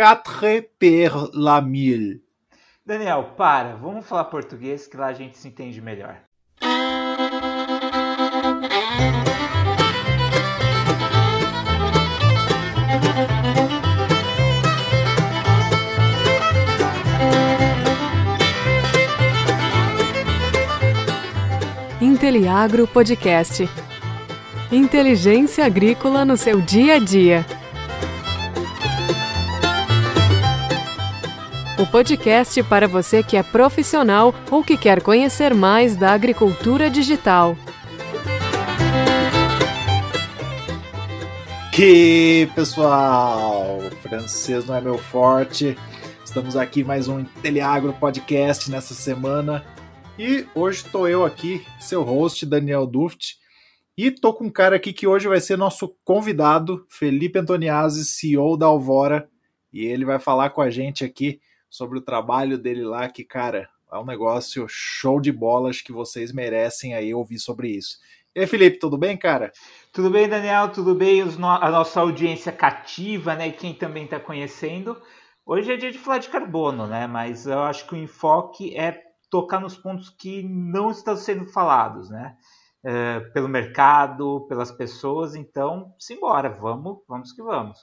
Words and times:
4 0.00 0.62
per 0.78 1.28
la 1.34 1.60
mille. 1.60 2.22
Daniel, 2.86 3.34
para, 3.36 3.76
vamos 3.76 4.06
falar 4.06 4.24
português 4.24 4.86
que 4.86 4.96
lá 4.96 5.08
a 5.08 5.12
gente 5.12 5.36
se 5.36 5.46
entende 5.46 5.78
melhor. 5.82 6.16
Inteliagro 22.00 22.88
Podcast. 22.88 23.68
Inteligência 24.72 25.66
agrícola 25.66 26.24
no 26.24 26.38
seu 26.38 26.58
dia 26.62 26.94
a 26.94 26.98
dia. 26.98 27.59
O 31.80 31.86
podcast 31.86 32.62
para 32.64 32.86
você 32.86 33.22
que 33.22 33.38
é 33.38 33.42
profissional 33.42 34.34
ou 34.50 34.62
que 34.62 34.76
quer 34.76 35.02
conhecer 35.02 35.54
mais 35.54 35.96
da 35.96 36.12
agricultura 36.12 36.90
digital. 36.90 37.56
Que 41.72 42.50
pessoal, 42.54 43.80
francês 44.02 44.66
não 44.66 44.74
é 44.74 44.80
meu 44.82 44.98
forte. 44.98 45.74
Estamos 46.22 46.54
aqui 46.54 46.84
mais 46.84 47.08
um 47.08 47.20
Inteliagro 47.20 47.94
Podcast 47.94 48.70
nessa 48.70 48.92
semana 48.92 49.64
e 50.18 50.46
hoje 50.54 50.84
estou 50.84 51.08
eu 51.08 51.24
aqui, 51.24 51.64
seu 51.80 52.02
host, 52.02 52.44
Daniel 52.44 52.86
Duft, 52.86 53.38
e 53.96 54.10
tô 54.10 54.34
com 54.34 54.44
um 54.44 54.50
cara 54.50 54.76
aqui 54.76 54.92
que 54.92 55.06
hoje 55.06 55.26
vai 55.26 55.40
ser 55.40 55.56
nosso 55.56 55.96
convidado, 56.04 56.84
Felipe 56.90 57.38
Antoniazzi, 57.38 58.04
CEO 58.04 58.58
da 58.58 58.66
Alvora, 58.66 59.30
e 59.72 59.86
ele 59.86 60.04
vai 60.04 60.18
falar 60.18 60.50
com 60.50 60.60
a 60.60 60.68
gente 60.68 61.06
aqui 61.06 61.40
sobre 61.70 61.98
o 61.98 62.02
trabalho 62.02 62.58
dele 62.58 62.84
lá, 62.84 63.08
que, 63.08 63.24
cara, 63.24 63.70
é 63.90 63.98
um 63.98 64.04
negócio 64.04 64.66
show 64.68 65.20
de 65.20 65.32
bolas 65.32 65.80
que 65.80 65.92
vocês 65.92 66.32
merecem 66.32 66.94
aí 66.94 67.14
ouvir 67.14 67.38
sobre 67.38 67.68
isso. 67.68 67.98
E 68.34 68.40
aí, 68.40 68.46
Felipe, 68.46 68.78
tudo 68.78 68.98
bem, 68.98 69.16
cara? 69.16 69.52
Tudo 69.92 70.10
bem, 70.10 70.28
Daniel, 70.28 70.70
tudo 70.70 70.94
bem? 70.94 71.22
a 71.22 71.70
nossa 71.70 72.00
audiência 72.00 72.52
cativa, 72.52 73.34
né? 73.34 73.48
E 73.48 73.52
quem 73.52 73.74
também 73.74 74.04
está 74.04 74.20
conhecendo. 74.20 75.00
Hoje 75.44 75.72
é 75.72 75.76
dia 75.76 75.90
de 75.90 75.98
falar 75.98 76.18
de 76.18 76.28
carbono, 76.28 76.86
né? 76.86 77.06
Mas 77.06 77.46
eu 77.46 77.60
acho 77.60 77.86
que 77.86 77.94
o 77.94 77.98
enfoque 77.98 78.76
é 78.76 79.02
tocar 79.28 79.60
nos 79.60 79.76
pontos 79.76 80.08
que 80.10 80.42
não 80.42 80.90
estão 80.90 81.16
sendo 81.16 81.46
falados, 81.46 82.10
né? 82.10 82.36
É, 82.84 83.20
pelo 83.32 83.48
mercado, 83.48 84.46
pelas 84.48 84.70
pessoas, 84.70 85.34
então, 85.34 85.94
simbora, 85.98 86.48
vamos, 86.48 86.98
vamos 87.06 87.32
que 87.32 87.42
vamos. 87.42 87.78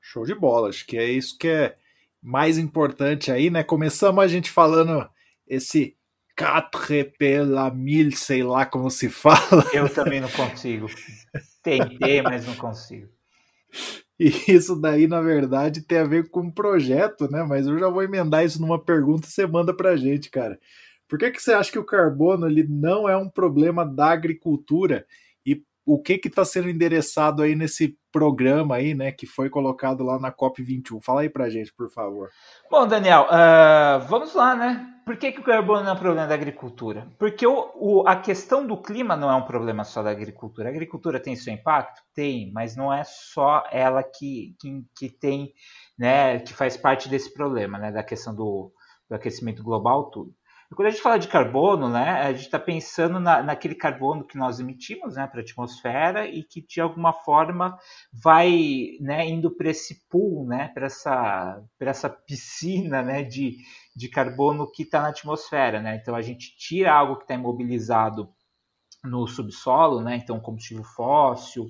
Show 0.00 0.24
de 0.24 0.34
bola, 0.34 0.68
acho 0.68 0.84
que 0.86 0.98
é 0.98 1.04
isso 1.04 1.38
que 1.38 1.48
é 1.48 1.74
mais 2.22 2.58
importante 2.58 3.30
aí, 3.30 3.50
né? 3.50 3.62
Começamos 3.62 4.22
a 4.22 4.28
gente 4.28 4.50
falando 4.50 5.08
esse 5.46 5.96
4 6.36 7.12
pela 7.18 7.70
mil, 7.70 8.10
sei 8.12 8.42
lá 8.42 8.64
como 8.64 8.90
se 8.90 9.08
fala. 9.10 9.64
Eu 9.72 9.88
também 9.88 10.20
não 10.20 10.30
consigo. 10.30 10.86
Tentei, 11.62 12.22
mas 12.22 12.46
não 12.46 12.54
consigo. 12.54 13.08
E 14.18 14.28
isso 14.48 14.76
daí, 14.76 15.06
na 15.06 15.20
verdade, 15.20 15.82
tem 15.82 15.98
a 15.98 16.04
ver 16.04 16.28
com 16.28 16.40
um 16.40 16.50
projeto, 16.50 17.30
né? 17.30 17.42
Mas 17.42 17.66
eu 17.66 17.78
já 17.78 17.88
vou 17.88 18.02
emendar 18.02 18.44
isso 18.44 18.60
numa 18.60 18.78
pergunta 18.78 19.26
e 19.26 19.30
você 19.30 19.46
manda 19.46 19.74
pra 19.74 19.96
gente, 19.96 20.30
cara. 20.30 20.58
Por 21.08 21.18
que, 21.18 21.30
que 21.30 21.42
você 21.42 21.52
acha 21.52 21.72
que 21.72 21.78
o 21.78 21.84
carbono 21.84 22.46
ele 22.46 22.66
não 22.68 23.08
é 23.08 23.16
um 23.16 23.28
problema 23.28 23.84
da 23.84 24.10
agricultura? 24.10 25.06
O 25.84 26.00
que 26.00 26.18
que 26.18 26.28
está 26.28 26.44
sendo 26.44 26.68
endereçado 26.68 27.42
aí 27.42 27.54
nesse 27.54 27.96
programa 28.12 28.76
aí, 28.76 28.94
né, 28.94 29.12
que 29.12 29.26
foi 29.26 29.48
colocado 29.48 30.04
lá 30.04 30.18
na 30.18 30.32
COP21? 30.32 31.02
Fala 31.02 31.22
aí 31.22 31.28
pra 31.28 31.48
gente, 31.48 31.72
por 31.72 31.90
favor. 31.90 32.28
Bom, 32.70 32.86
Daniel, 32.86 33.26
uh, 33.26 34.06
vamos 34.06 34.34
lá, 34.34 34.54
né? 34.54 34.86
Por 35.04 35.16
que, 35.16 35.32
que 35.32 35.40
o 35.40 35.44
carbono 35.44 35.88
é 35.88 35.92
um 35.92 35.96
problema 35.96 36.26
da 36.28 36.34
agricultura? 36.34 37.08
Porque 37.18 37.46
o, 37.46 37.72
o, 37.74 38.04
a 38.06 38.14
questão 38.14 38.64
do 38.64 38.80
clima 38.80 39.16
não 39.16 39.30
é 39.30 39.34
um 39.34 39.44
problema 39.44 39.82
só 39.82 40.02
da 40.02 40.10
agricultura. 40.10 40.68
A 40.68 40.70
agricultura 40.70 41.18
tem 41.18 41.34
seu 41.34 41.52
impacto? 41.52 42.02
Tem, 42.14 42.52
mas 42.52 42.76
não 42.76 42.92
é 42.92 43.02
só 43.02 43.64
ela 43.72 44.04
que, 44.04 44.54
que, 44.60 44.84
que 44.94 45.08
tem, 45.08 45.52
né, 45.98 46.38
que 46.38 46.54
faz 46.54 46.76
parte 46.76 47.08
desse 47.08 47.32
problema, 47.34 47.78
né, 47.78 47.90
da 47.90 48.04
questão 48.04 48.34
do, 48.34 48.72
do 49.08 49.16
aquecimento 49.16 49.64
global, 49.64 50.10
tudo. 50.10 50.32
Quando 50.74 50.86
a 50.86 50.90
gente 50.90 51.02
fala 51.02 51.18
de 51.18 51.26
carbono, 51.26 51.88
né, 51.88 52.10
a 52.22 52.32
gente 52.32 52.44
está 52.44 52.58
pensando 52.58 53.18
na, 53.18 53.42
naquele 53.42 53.74
carbono 53.74 54.24
que 54.24 54.38
nós 54.38 54.60
emitimos 54.60 55.16
né, 55.16 55.26
para 55.26 55.40
a 55.40 55.42
atmosfera 55.42 56.28
e 56.28 56.44
que 56.44 56.64
de 56.64 56.80
alguma 56.80 57.12
forma 57.12 57.76
vai 58.12 58.96
né, 59.00 59.28
indo 59.28 59.50
para 59.50 59.68
esse 59.68 60.06
pool, 60.08 60.46
né, 60.46 60.68
para 60.68 60.86
essa, 60.86 61.60
essa 61.80 62.08
piscina 62.08 63.02
né, 63.02 63.24
de, 63.24 63.56
de 63.96 64.08
carbono 64.08 64.70
que 64.70 64.84
está 64.84 65.02
na 65.02 65.08
atmosfera. 65.08 65.82
Né? 65.82 65.96
Então 65.96 66.14
a 66.14 66.22
gente 66.22 66.56
tira 66.56 66.92
algo 66.92 67.16
que 67.16 67.22
está 67.22 67.34
imobilizado 67.34 68.28
no 69.02 69.26
subsolo, 69.26 70.00
né, 70.00 70.16
então 70.16 70.38
combustível 70.38 70.84
fóssil, 70.84 71.68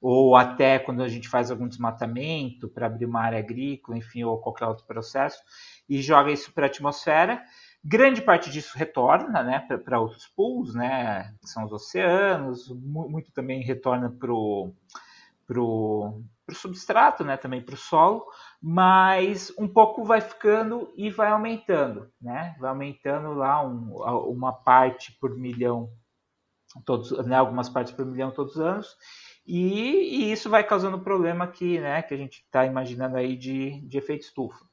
ou 0.00 0.36
até 0.36 0.78
quando 0.78 1.02
a 1.02 1.08
gente 1.08 1.26
faz 1.26 1.50
algum 1.50 1.68
desmatamento 1.68 2.68
para 2.68 2.86
abrir 2.86 3.06
uma 3.06 3.22
área 3.22 3.38
agrícola, 3.38 3.96
enfim, 3.96 4.24
ou 4.24 4.40
qualquer 4.40 4.66
outro 4.66 4.84
processo, 4.84 5.38
e 5.88 6.02
joga 6.02 6.30
isso 6.30 6.52
para 6.52 6.66
a 6.66 6.68
atmosfera 6.68 7.42
Grande 7.84 8.22
parte 8.22 8.48
disso 8.48 8.78
retorna 8.78 9.42
né, 9.42 9.58
para 9.84 9.98
outros 9.98 10.28
pools, 10.28 10.72
né, 10.72 11.34
que 11.40 11.48
são 11.48 11.64
os 11.64 11.72
oceanos, 11.72 12.68
muito 12.68 13.32
também 13.32 13.60
retorna 13.60 14.08
para 14.08 14.32
o 14.32 14.72
substrato, 16.52 17.24
né, 17.24 17.36
também 17.36 17.60
para 17.60 17.74
o 17.74 17.78
solo, 17.78 18.24
mas 18.60 19.52
um 19.58 19.66
pouco 19.66 20.04
vai 20.04 20.20
ficando 20.20 20.92
e 20.96 21.10
vai 21.10 21.30
aumentando, 21.30 22.08
né, 22.20 22.54
vai 22.60 22.70
aumentando 22.70 23.34
lá 23.34 23.66
um, 23.66 23.96
uma 24.30 24.52
parte 24.52 25.10
por 25.18 25.36
milhão, 25.36 25.90
todos, 26.84 27.10
né, 27.26 27.34
algumas 27.34 27.68
partes 27.68 27.92
por 27.92 28.06
milhão 28.06 28.30
todos 28.30 28.54
os 28.54 28.60
anos, 28.60 28.96
e, 29.44 30.28
e 30.28 30.32
isso 30.32 30.48
vai 30.48 30.62
causando 30.62 31.00
problema 31.00 31.46
aqui, 31.46 31.80
né, 31.80 32.00
que 32.02 32.14
a 32.14 32.16
gente 32.16 32.44
está 32.44 32.64
imaginando 32.64 33.16
aí 33.16 33.36
de, 33.36 33.80
de 33.80 33.98
efeito 33.98 34.22
estufa. 34.22 34.64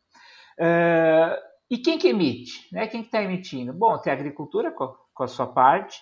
Uh, 0.60 1.49
e 1.70 1.78
quem 1.78 1.98
que 1.98 2.08
emite? 2.08 2.68
Né? 2.72 2.88
Quem 2.88 3.02
está 3.02 3.22
emitindo? 3.22 3.74
Bom, 3.74 3.98
tem 3.98 4.12
a 4.12 4.16
agricultura 4.16 4.72
com 4.72 4.86
a, 4.86 4.96
com 5.14 5.24
a, 5.24 5.28
sua 5.28 5.48
parte, 5.48 6.00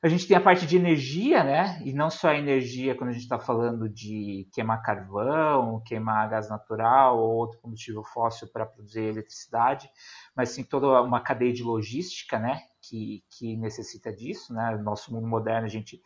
a 0.00 0.06
gente 0.06 0.28
tem 0.28 0.36
a 0.36 0.40
parte 0.40 0.64
de 0.64 0.76
energia, 0.76 1.42
né? 1.42 1.82
E 1.84 1.92
não 1.92 2.08
só 2.08 2.28
a 2.28 2.38
energia 2.38 2.94
quando 2.94 3.10
a 3.10 3.12
gente 3.12 3.22
está 3.22 3.36
falando 3.36 3.88
de 3.88 4.48
queimar 4.52 4.80
carvão, 4.80 5.82
queimar 5.84 6.28
gás 6.30 6.48
natural 6.48 7.18
ou 7.18 7.34
outro 7.34 7.58
combustível 7.58 8.04
fóssil 8.04 8.46
para 8.52 8.64
produzir 8.64 9.02
eletricidade, 9.02 9.90
mas 10.36 10.50
sim 10.50 10.62
toda 10.62 11.02
uma 11.02 11.20
cadeia 11.20 11.52
de 11.52 11.64
logística, 11.64 12.38
né? 12.38 12.60
Que, 12.80 13.24
que 13.28 13.56
necessita 13.56 14.12
disso, 14.12 14.54
né? 14.54 14.76
No 14.76 14.84
nosso 14.84 15.12
mundo 15.12 15.26
moderno 15.26 15.66
a 15.66 15.70
gente 15.70 16.00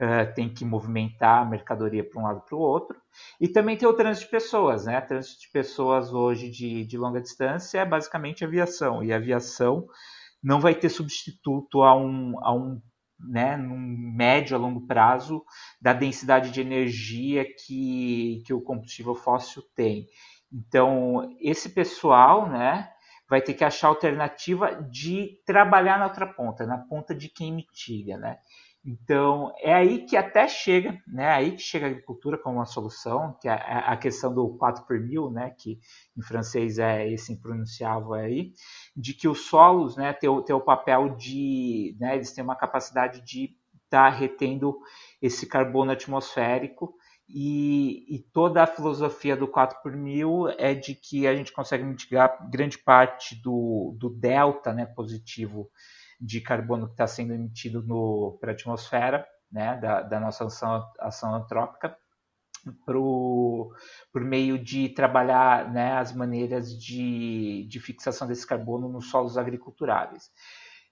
uh, 0.00 0.32
tem 0.34 0.48
que 0.48 0.64
movimentar 0.64 1.42
a 1.42 1.44
mercadoria 1.44 2.02
para 2.02 2.20
um 2.20 2.24
lado 2.24 2.40
para 2.42 2.56
o 2.56 2.60
outro. 2.60 3.00
E 3.40 3.48
também 3.48 3.76
tem 3.76 3.88
o 3.88 3.92
trânsito 3.92 4.26
de 4.26 4.30
pessoas, 4.30 4.86
né? 4.86 5.00
Trânsito 5.00 5.40
de 5.40 5.50
pessoas 5.50 6.12
hoje 6.12 6.50
de, 6.50 6.84
de 6.84 6.98
longa 6.98 7.20
distância 7.20 7.80
é 7.80 7.84
basicamente 7.84 8.44
aviação. 8.44 9.02
E 9.02 9.12
a 9.12 9.16
aviação 9.16 9.86
não 10.42 10.60
vai 10.60 10.74
ter 10.74 10.88
substituto 10.88 11.82
a 11.82 11.96
um, 11.96 12.34
a 12.42 12.54
um 12.54 12.80
né, 13.20 13.56
num 13.56 13.76
médio 13.76 14.56
a 14.56 14.60
longo 14.60 14.86
prazo 14.86 15.44
da 15.80 15.92
densidade 15.92 16.52
de 16.52 16.60
energia 16.60 17.44
que, 17.44 18.42
que 18.46 18.54
o 18.54 18.60
combustível 18.60 19.14
fóssil 19.14 19.62
tem. 19.74 20.06
Então, 20.52 21.36
esse 21.40 21.70
pessoal, 21.70 22.48
né, 22.48 22.88
vai 23.28 23.42
ter 23.42 23.54
que 23.54 23.64
achar 23.64 23.88
alternativa 23.88 24.74
de 24.90 25.40
trabalhar 25.44 25.98
na 25.98 26.06
outra 26.06 26.26
ponta, 26.26 26.66
na 26.66 26.78
ponta 26.78 27.14
de 27.14 27.28
quem 27.28 27.52
mitiga, 27.52 28.16
né? 28.16 28.38
Então, 28.90 29.52
é 29.58 29.74
aí 29.74 30.06
que 30.06 30.16
até 30.16 30.48
chega, 30.48 30.98
né? 31.06 31.28
Aí 31.28 31.52
que 31.52 31.60
chega 31.60 31.84
a 31.84 31.90
agricultura 31.90 32.38
como 32.38 32.56
uma 32.56 32.64
solução, 32.64 33.36
que 33.38 33.46
é 33.46 33.52
a 33.52 33.94
questão 33.98 34.34
do 34.34 34.56
4 34.56 34.86
por 34.86 34.98
mil, 34.98 35.30
né? 35.30 35.50
Que 35.58 35.78
em 36.16 36.22
francês 36.22 36.78
é 36.78 37.06
esse 37.06 37.30
impronunciável 37.30 38.14
aí, 38.14 38.54
de 38.96 39.12
que 39.12 39.28
os 39.28 39.40
solos, 39.40 39.94
né? 39.94 40.14
Tem 40.14 40.30
o, 40.30 40.40
tem 40.40 40.56
o 40.56 40.60
papel 40.60 41.10
de, 41.16 41.94
né? 42.00 42.14
Eles 42.14 42.32
têm 42.32 42.42
uma 42.42 42.56
capacidade 42.56 43.20
de 43.26 43.54
estar 43.84 44.10
tá 44.10 44.16
retendo 44.16 44.78
esse 45.20 45.46
carbono 45.46 45.92
atmosférico 45.92 46.94
e, 47.28 48.06
e, 48.08 48.20
toda 48.32 48.62
a 48.62 48.66
filosofia 48.66 49.36
do 49.36 49.46
4 49.46 49.82
por 49.82 49.94
mil 49.94 50.48
é 50.48 50.72
de 50.72 50.94
que 50.94 51.26
a 51.26 51.36
gente 51.36 51.52
consegue 51.52 51.84
mitigar 51.84 52.48
grande 52.50 52.78
parte 52.78 53.36
do, 53.42 53.94
do 53.98 54.08
delta, 54.08 54.72
né? 54.72 54.86
Positivo 54.86 55.70
de 56.20 56.40
carbono 56.40 56.86
que 56.86 56.92
está 56.92 57.06
sendo 57.06 57.32
emitido 57.32 57.82
para 58.40 58.52
a 58.52 58.54
atmosfera, 58.54 59.26
né, 59.50 59.76
da, 59.76 60.02
da 60.02 60.20
nossa 60.20 60.44
ação, 60.44 60.84
ação 60.98 61.34
antrópica, 61.34 61.96
pro, 62.84 63.72
por 64.12 64.22
meio 64.22 64.58
de 64.58 64.88
trabalhar 64.90 65.70
né, 65.70 65.92
as 65.92 66.12
maneiras 66.12 66.78
de, 66.78 67.66
de 67.68 67.80
fixação 67.80 68.26
desse 68.26 68.46
carbono 68.46 68.88
nos 68.88 69.10
solos 69.10 69.38
agriculturáveis. 69.38 70.30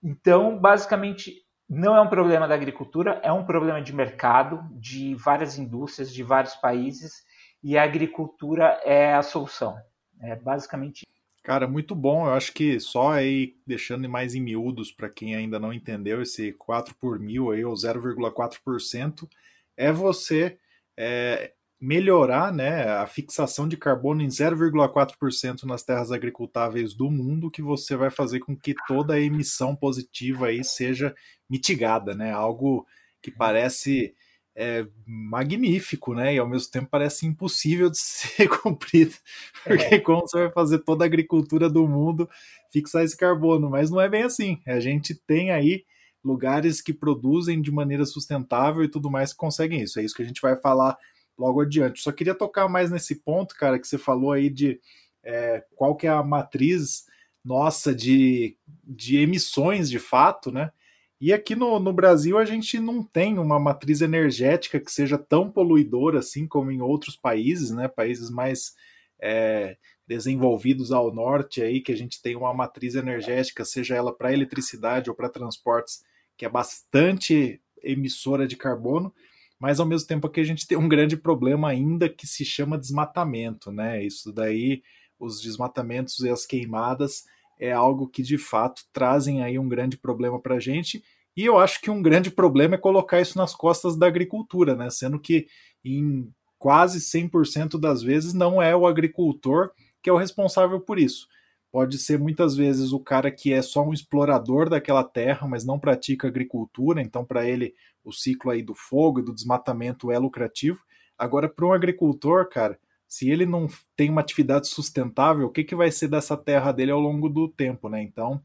Então, 0.03 0.59
basicamente, 0.59 1.35
não 1.69 1.97
é 1.97 2.01
um 2.01 2.09
problema 2.09 2.47
da 2.47 2.55
agricultura, 2.55 3.21
é 3.23 3.33
um 3.33 3.45
problema 3.45 3.83
de 3.83 3.93
mercado, 3.93 4.63
de 4.79 5.15
várias 5.17 5.59
indústrias, 5.59 6.13
de 6.13 6.23
vários 6.23 6.55
países, 6.55 7.25
e 7.63 7.77
a 7.77 7.83
agricultura 7.83 8.81
é 8.85 9.15
a 9.15 9.23
solução. 9.23 9.77
É 10.21 10.37
basicamente 10.37 11.05
Cara, 11.47 11.69
muito 11.69 11.95
bom. 11.95 12.27
Eu 12.27 12.33
acho 12.33 12.53
que 12.53 12.81
só 12.81 13.13
aí, 13.13 13.55
deixando 13.65 14.09
mais 14.09 14.35
em 14.35 14.41
miúdos 14.41 14.91
para 14.91 15.09
quem 15.09 15.37
ainda 15.37 15.61
não 15.61 15.73
entendeu, 15.73 16.21
esse 16.21 16.53
4 16.55 16.93
por 16.97 17.21
mil 17.21 17.53
aí, 17.53 17.65
ou 17.65 17.73
0,4%, 17.73 19.29
é 19.77 19.93
você 19.93 20.59
é, 20.97 21.53
melhorar 21.81 22.53
né, 22.53 22.89
a 22.89 23.07
fixação 23.07 23.69
de 23.69 23.77
carbono 23.77 24.23
em 24.23 24.27
0,4% 24.27 25.63
nas 25.63 25.85
terras 25.85 26.11
agricultáveis 26.11 26.95
do 26.95 27.09
mundo, 27.13 27.49
que 27.49 27.63
você 27.63 27.95
vai 27.95 28.11
fazer 28.11 28.41
com 28.41 28.57
que 28.57 28.75
toda 28.89 29.15
a 29.15 29.21
emissão 29.21 29.77
positiva 29.77 30.49
aí 30.49 30.65
seja 30.65 31.15
mitigada, 31.49 32.13
né? 32.13 32.33
Algo 32.33 32.85
que 33.23 33.31
parece 33.31 34.17
é, 34.57 34.87
magnífico, 35.07 36.15
né? 36.15 36.35
E 36.35 36.39
ao 36.39 36.49
mesmo 36.49 36.71
tempo 36.71 36.89
parece 36.91 37.27
impossível 37.27 37.91
de 37.91 37.99
ser 38.01 38.49
cumprido, 38.49 39.15
porque 39.63 39.97
é. 39.97 40.01
como 40.01 40.23
você 40.23 40.45
vai 40.45 40.53
fazer 40.53 40.79
toda 40.79 41.05
a 41.05 41.07
agricultura 41.07 41.69
do 41.69 41.87
mundo 41.87 42.29
fixar 42.73 43.05
esse 43.05 43.17
carbono? 43.17 43.69
Mas 43.69 43.91
não 43.91 44.01
é 44.01 44.09
bem 44.09 44.23
assim. 44.23 44.59
A 44.67 44.81
gente 44.81 45.15
tem 45.15 45.51
aí 45.51 45.85
lugares 46.25 46.81
que 46.81 46.93
produzem 46.93 47.61
de 47.61 47.71
maneira 47.71 48.07
sustentável 48.07 48.83
e 48.83 48.89
tudo 48.89 49.11
mais 49.11 49.33
que 49.33 49.39
conseguem 49.39 49.83
isso. 49.83 50.01
É 50.01 50.05
isso 50.05 50.15
que 50.15 50.23
a 50.23 50.27
gente 50.27 50.41
vai 50.41 50.57
falar 50.57 50.97
logo 51.39 51.61
adiante. 51.61 52.03
Só 52.03 52.11
queria 52.11 52.35
tocar 52.35 52.67
mais 52.67 52.91
nesse 52.91 53.17
ponto, 53.17 53.55
cara, 53.55 53.79
que 53.79 53.87
você 53.87 53.99
falou 53.99 54.33
aí 54.33 54.49
de 54.49 54.81
é, 55.23 55.63
qual 55.77 55.95
que 55.95 56.07
é 56.07 56.11
a 56.11 56.23
matriz 56.23 57.05
nossa 57.45 57.95
de, 57.95 58.57
de 58.83 59.19
emissões 59.19 59.89
de 59.89 59.99
fato, 59.99 60.51
né? 60.51 60.73
E 61.21 61.33
aqui 61.33 61.57
no, 61.57 61.79
no 61.79 61.93
Brasil 61.93 62.37
a 62.37 62.45
gente 62.45 62.79
não 62.79 63.03
tem 63.03 63.39
uma 63.39 63.59
matriz 63.59 64.03
energética 64.03 64.79
que 64.79 64.93
seja 64.93 65.17
tão 65.17 65.51
poluidora 65.51 66.19
assim 66.19 66.47
como 66.47 66.71
em 66.71 66.83
outros 66.83 67.17
países, 67.17 67.71
né? 67.71 67.89
Países 67.89 68.29
mais 68.29 68.75
é, 69.21 69.79
desenvolvidos 70.07 70.93
ao 70.93 71.13
norte 71.13 71.63
aí, 71.63 71.81
que 71.81 71.91
a 71.91 71.97
gente 71.97 72.21
tem 72.21 72.37
uma 72.37 72.53
matriz 72.53 72.95
energética, 72.95 73.65
seja 73.65 73.95
ela 73.95 74.15
para 74.15 74.33
eletricidade 74.33 75.09
ou 75.09 75.17
para 75.17 75.31
transportes, 75.31 76.03
que 76.37 76.45
é 76.45 76.49
bastante 76.49 77.61
emissora 77.83 78.47
de 78.47 78.57
carbono, 78.57 79.13
mas 79.59 79.81
ao 79.81 79.87
mesmo 79.87 80.07
tempo 80.07 80.27
aqui 80.27 80.41
a 80.41 80.45
gente 80.45 80.67
tem 80.67 80.77
um 80.77 80.89
grande 80.89 81.17
problema 81.17 81.69
ainda 81.69 82.11
que 82.11 82.27
se 82.27 82.45
chama 82.45 82.79
desmatamento, 82.79 83.73
né? 83.73 84.05
Isso 84.05 84.31
daí, 84.31 84.83
os 85.19 85.41
desmatamentos 85.41 86.19
e 86.21 86.29
as 86.29 86.45
queimadas 86.45 87.25
é 87.59 87.73
algo 87.73 88.09
que 88.09 88.23
de 88.23 88.39
fato 88.39 88.83
trazem 88.93 89.43
aí 89.43 89.59
um 89.59 89.69
grande 89.69 89.97
problema 89.97 90.41
para 90.41 90.57
a 90.57 90.61
gente. 90.61 91.03
E 91.37 91.45
eu 91.45 91.59
acho 91.59 91.81
que 91.81 91.91
um 91.91 92.03
grande 92.03 92.31
problema 92.31 92.77
é 92.77 92.79
colocar 92.79 93.21
isso 93.21 93.37
nas 93.37 93.55
costas 93.55 93.97
da 93.97 94.07
agricultura, 94.07 94.75
né? 94.75 94.89
Sendo 94.91 95.19
que 95.21 95.47
em 95.85 96.31
quase 96.59 97.01
100% 97.01 97.79
das 97.79 98.03
vezes 98.03 98.33
não 98.33 98.61
é 98.61 98.75
o 98.75 98.87
agricultor 98.87 99.71
que 100.03 100.11
é 100.11 100.13
o 100.13 100.17
responsável 100.17 100.81
por 100.81 101.01
isso. 101.01 101.27
Pode 101.73 101.99
ser 101.99 102.17
muitas 102.17 102.55
vezes 102.55 102.93
o 102.93 103.01
cara 103.01 103.29
que 103.29 103.53
é 103.53 103.61
só 103.61 103.83
um 103.83 103.93
explorador 103.93 104.71
daquela 104.71 105.03
terra, 105.03 105.49
mas 105.49 105.65
não 105.65 105.81
pratica 105.81 106.29
agricultura, 106.29 107.03
então 107.03 107.25
para 107.25 107.45
ele 107.45 107.75
o 108.05 108.13
ciclo 108.13 108.53
aí 108.53 108.63
do 108.63 108.73
fogo 108.73 109.19
e 109.19 109.23
do 109.25 109.35
desmatamento 109.35 110.13
é 110.13 110.19
lucrativo. 110.19 110.79
Agora, 111.19 111.49
para 111.49 111.67
um 111.67 111.73
agricultor, 111.73 112.49
cara, 112.49 112.79
se 113.09 113.31
ele 113.31 113.47
não 113.47 113.69
tem 113.97 114.11
uma 114.11 114.21
atividade 114.21 114.69
sustentável, 114.69 115.47
o 115.47 115.51
que, 115.51 115.65
que 115.65 115.75
vai 115.75 115.91
ser 115.91 116.09
dessa 116.09 116.37
terra 116.37 116.73
dele 116.73 116.91
ao 116.91 117.01
longo 117.01 117.29
do 117.29 117.49
tempo, 117.49 117.89
né? 117.89 118.03
Então, 118.03 118.43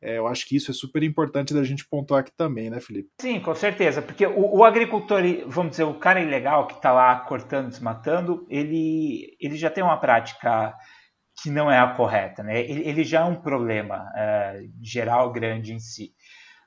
é, 0.00 0.18
eu 0.18 0.26
acho 0.26 0.46
que 0.46 0.54
isso 0.54 0.70
é 0.70 0.74
super 0.74 1.02
importante 1.02 1.54
da 1.54 1.64
gente 1.64 1.88
pontuar 1.88 2.20
aqui 2.20 2.32
também, 2.36 2.68
né, 2.68 2.78
Felipe? 2.78 3.08
Sim, 3.20 3.40
com 3.40 3.54
certeza, 3.54 4.02
porque 4.02 4.26
o, 4.26 4.58
o 4.58 4.64
agricultor, 4.64 5.22
vamos 5.46 5.70
dizer, 5.72 5.84
o 5.84 5.98
cara 5.98 6.20
ilegal 6.20 6.66
que 6.66 6.74
está 6.74 6.92
lá 6.92 7.20
cortando, 7.20 7.70
desmatando, 7.70 8.46
ele, 8.50 9.36
ele 9.40 9.56
já 9.56 9.70
tem 9.70 9.82
uma 9.82 9.96
prática 9.96 10.74
que 11.42 11.50
não 11.50 11.70
é 11.70 11.78
a 11.78 11.94
correta, 11.94 12.42
né? 12.42 12.60
Ele, 12.60 12.86
ele 12.86 13.02
já 13.02 13.20
é 13.20 13.24
um 13.24 13.40
problema 13.40 14.12
é, 14.14 14.64
geral 14.82 15.32
grande 15.32 15.72
em 15.72 15.80
si. 15.80 16.12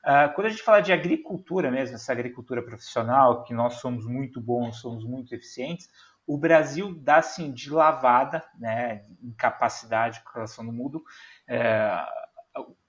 Uh, 0.04 0.32
quando 0.34 0.46
a 0.46 0.50
gente 0.50 0.62
fala 0.62 0.80
de 0.80 0.92
agricultura 0.92 1.70
mesmo, 1.70 1.96
essa 1.96 2.12
agricultura 2.12 2.62
profissional, 2.62 3.44
que 3.44 3.52
nós 3.52 3.74
somos 3.74 4.06
muito 4.06 4.40
bons, 4.40 4.80
somos 4.80 5.04
muito 5.04 5.34
eficientes, 5.34 5.88
o 6.28 6.36
Brasil 6.36 6.94
dá 6.94 7.16
assim 7.16 7.50
de 7.50 7.70
lavada, 7.70 8.44
né, 8.58 9.02
em 9.22 9.32
capacidade 9.32 10.22
com 10.22 10.34
relação 10.34 10.66
ao 10.66 10.72
mundo, 10.72 11.02
é, 11.48 12.04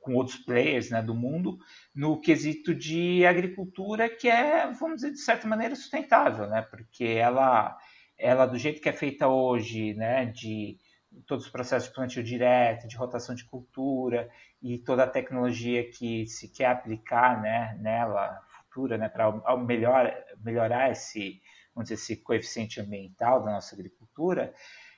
com 0.01 0.13
outros 0.13 0.37
players 0.39 0.89
né, 0.89 1.01
do 1.01 1.15
mundo, 1.15 1.57
no 1.95 2.19
quesito 2.19 2.75
de 2.75 3.25
agricultura 3.25 4.09
que 4.09 4.27
é, 4.27 4.69
vamos 4.73 4.97
dizer, 4.97 5.11
de 5.11 5.19
certa 5.19 5.47
maneira 5.47 5.73
sustentável, 5.73 6.47
né, 6.47 6.61
porque 6.63 7.05
ela, 7.05 7.77
ela 8.17 8.45
do 8.45 8.57
jeito 8.57 8.81
que 8.81 8.89
é 8.89 8.93
feita 8.93 9.29
hoje, 9.29 9.93
né, 9.93 10.25
de 10.25 10.77
todos 11.25 11.45
os 11.45 11.51
processos 11.51 11.87
de 11.87 11.95
plantio 11.95 12.21
direto, 12.21 12.89
de 12.89 12.97
rotação 12.97 13.33
de 13.33 13.45
cultura 13.45 14.29
e 14.61 14.79
toda 14.79 15.05
a 15.05 15.09
tecnologia 15.09 15.89
que 15.89 16.27
se 16.27 16.49
quer 16.49 16.65
aplicar 16.65 17.41
né, 17.41 17.77
nela 17.79 18.37
futura, 18.65 18.97
né, 18.97 19.07
para 19.07 19.31
melhor, 19.55 20.13
melhorar 20.43 20.91
esse 20.91 21.41
vamos 21.79 21.89
dizer, 21.89 21.95
esse 21.95 22.17
coeficiente 22.17 22.81
ambiental 22.81 23.43
da 23.43 23.51
nossa 23.51 23.73
agricultura, 23.73 24.53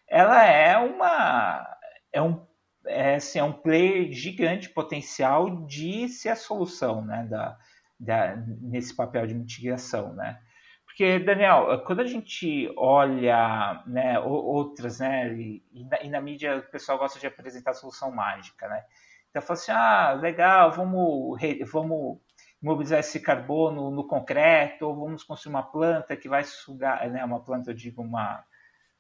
ela 0.08 0.44
é 0.44 0.76
uma 0.78 1.78
é 2.12 2.22
um 2.22 2.46
é, 2.88 3.16
assim, 3.16 3.38
é 3.38 3.44
um 3.44 3.54
player 3.54 4.12
gigante 4.12 4.68
potencial 4.70 5.66
de 5.68 6.10
ser 6.10 6.30
a 6.30 6.36
solução 6.36 7.06
né, 7.06 7.28
da, 7.30 7.56
da, 8.00 8.36
nesse 8.36 8.96
papel 8.96 9.28
de 9.28 9.36
mitigação. 9.36 10.14
Né? 10.14 10.40
Porque, 10.84 11.20
Daniel, 11.20 11.84
quando 11.86 12.00
a 12.00 12.08
gente 12.08 12.74
olha 12.76 13.84
né, 13.86 14.20
outras, 14.20 15.00
né, 15.00 15.32
e, 15.36 15.64
e, 15.72 16.10
na, 16.10 16.20
mídia 16.20 16.58
o 16.58 16.72
pessoal 16.72 16.98
gosta 16.98 17.20
de 17.20 17.28
apresentar 17.28 17.72
a 17.72 17.76
solução 17.76 18.12
mágica, 18.12 18.68
né? 18.68 18.84
Então, 19.30 19.42
fala 19.42 19.60
assim, 19.60 19.72
ah, 19.72 20.12
legal, 20.20 20.72
vamos, 20.74 21.40
vamos 21.72 22.20
mobilizar 22.62 23.00
esse 23.00 23.20
carbono 23.20 23.90
no 23.90 24.06
concreto, 24.06 24.88
ou 24.88 24.96
vamos 24.96 25.24
construir 25.24 25.56
uma 25.56 25.64
planta 25.64 26.16
que 26.16 26.30
vai 26.30 26.44
sugar, 26.44 27.10
né, 27.10 27.24
uma 27.26 27.40
planta, 27.40 27.72
eu 27.72 27.76
digo, 27.76 28.02
uma, 28.02 28.44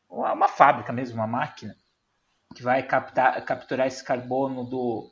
uma 0.09 0.47
fábrica 0.47 0.91
mesmo, 0.91 1.17
uma 1.17 1.27
máquina, 1.27 1.75
que 2.55 2.63
vai 2.63 2.81
captar, 2.83 3.43
capturar 3.45 3.87
esse 3.87 4.03
carbono 4.03 4.63
do, 4.63 5.09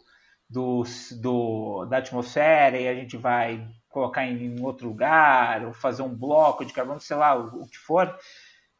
do, 0.49 0.83
do, 1.21 1.85
da 1.85 1.97
atmosfera 1.97 2.77
e 2.77 2.87
a 2.87 2.95
gente 2.95 3.15
vai 3.17 3.67
colocar 3.87 4.25
em 4.25 4.61
outro 4.61 4.87
lugar, 4.87 5.65
ou 5.65 5.73
fazer 5.73 6.01
um 6.01 6.15
bloco 6.15 6.65
de 6.65 6.73
carbono, 6.73 6.99
sei 6.99 7.17
lá, 7.17 7.35
o, 7.35 7.63
o 7.63 7.67
que 7.67 7.77
for. 7.77 8.17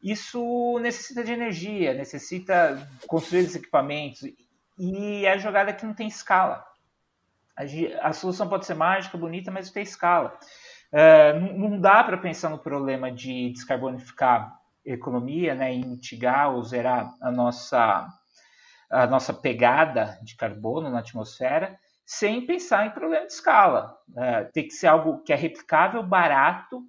Isso 0.02 0.78
necessita 0.80 1.22
de 1.22 1.32
energia, 1.32 1.94
necessita 1.94 2.88
construir 3.06 3.40
esses 3.40 3.56
equipamentos, 3.56 4.22
e 4.78 5.26
é 5.26 5.32
a 5.32 5.38
jogada 5.38 5.72
que 5.72 5.84
não 5.84 5.94
tem 5.94 6.08
escala. 6.08 6.64
A, 8.00 8.12
solução 8.12 8.48
pode 8.48 8.66
ser 8.66 8.74
mágica, 8.74 9.18
bonita, 9.18 9.50
mas 9.50 9.70
tem 9.70 9.82
escala. 9.82 10.38
Uh, 10.92 11.58
não, 11.58 11.80
dá 11.80 12.02
para 12.02 12.18
pensar 12.18 12.48
no 12.48 12.58
problema 12.58 13.12
de 13.12 13.50
descarbonificar 13.50 14.52
a 14.86 14.90
economia 14.90 15.54
né, 15.54 15.74
e 15.74 15.84
mitigar 15.84 16.54
ou 16.54 16.62
zerar 16.62 17.14
a 17.20 17.30
nossa, 17.30 18.08
a 18.90 19.06
nossa 19.06 19.32
pegada 19.32 20.18
de 20.22 20.36
carbono 20.36 20.90
na 20.90 21.00
atmosfera 21.00 21.78
sem 22.04 22.44
pensar 22.44 22.86
em 22.86 22.90
problema 22.90 23.26
de 23.26 23.32
escala. 23.32 23.96
Uh, 24.08 24.50
tem 24.52 24.66
que 24.66 24.74
ser 24.74 24.88
algo 24.88 25.22
que 25.22 25.32
é 25.32 25.36
replicável, 25.36 26.02
barato 26.02 26.82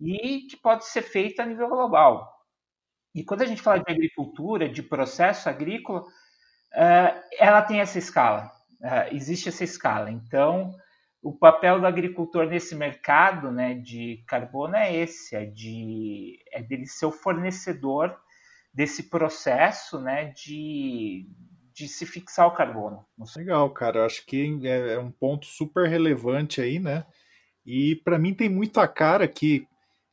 e 0.00 0.42
que 0.42 0.56
pode 0.56 0.86
ser 0.86 1.02
feito 1.02 1.40
a 1.40 1.46
nível 1.46 1.68
global. 1.68 2.32
E 3.12 3.24
quando 3.24 3.42
a 3.42 3.46
gente 3.46 3.60
fala 3.60 3.80
de 3.80 3.90
agricultura, 3.90 4.68
de 4.68 4.82
processo 4.82 5.48
agrícola, 5.48 6.02
uh, 6.02 7.20
ela 7.38 7.62
tem 7.62 7.80
essa 7.80 7.98
escala. 7.98 8.52
Uh, 8.80 9.14
existe 9.14 9.48
essa 9.48 9.64
escala. 9.64 10.10
Então, 10.10 10.74
o 11.22 11.32
papel 11.32 11.80
do 11.80 11.86
agricultor 11.86 12.46
nesse 12.46 12.74
mercado 12.74 13.50
né, 13.50 13.74
de 13.74 14.22
carbono 14.26 14.76
é 14.76 14.94
esse, 14.94 15.34
é, 15.34 15.44
de, 15.44 16.38
é 16.52 16.62
dele 16.62 16.86
ser 16.86 17.06
o 17.06 17.12
fornecedor 17.12 18.16
desse 18.72 19.04
processo 19.04 20.00
né, 20.00 20.26
de, 20.26 21.26
de 21.74 21.88
se 21.88 22.06
fixar 22.06 22.46
o 22.46 22.54
carbono. 22.54 23.04
Legal, 23.36 23.68
cara. 23.70 23.98
Eu 23.98 24.04
acho 24.04 24.24
que 24.24 24.60
é, 24.64 24.94
é 24.94 24.98
um 24.98 25.10
ponto 25.10 25.46
super 25.46 25.88
relevante 25.88 26.60
aí, 26.60 26.78
né? 26.78 27.04
E 27.66 27.96
para 27.96 28.18
mim 28.18 28.32
tem 28.32 28.48
muito 28.48 28.80
a 28.80 28.86
cara 28.86 29.26
que 29.26 29.66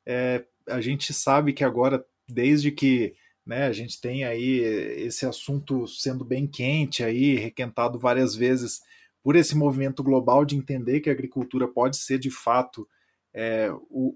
é, 0.06 0.44
a 0.68 0.82
gente 0.82 1.14
sabe 1.14 1.54
que 1.54 1.64
agora, 1.64 2.04
desde 2.28 2.72
que 2.72 3.16
né? 3.46 3.68
A 3.68 3.72
gente 3.72 4.02
tem 4.02 4.24
aí 4.24 4.60
esse 4.60 5.26
assunto 5.26 5.88
sendo 5.88 6.26
bem 6.26 6.48
quente 6.48 7.04
aí, 7.04 7.36
requentado 7.36 8.00
várias 8.00 8.36
vezes 8.36 8.82
por 9.24 9.36
esse 9.36 9.56
movimento 9.56 10.04
global 10.04 10.46
de 10.46 10.56
entender 10.56 11.00
que 11.00 11.10
a 11.10 11.14
agricultura 11.14 11.68
pode 11.68 11.98
ser 11.98 12.20
de 12.20 12.32
fato 12.32 12.88
é, 13.34 13.72
o, 13.90 14.16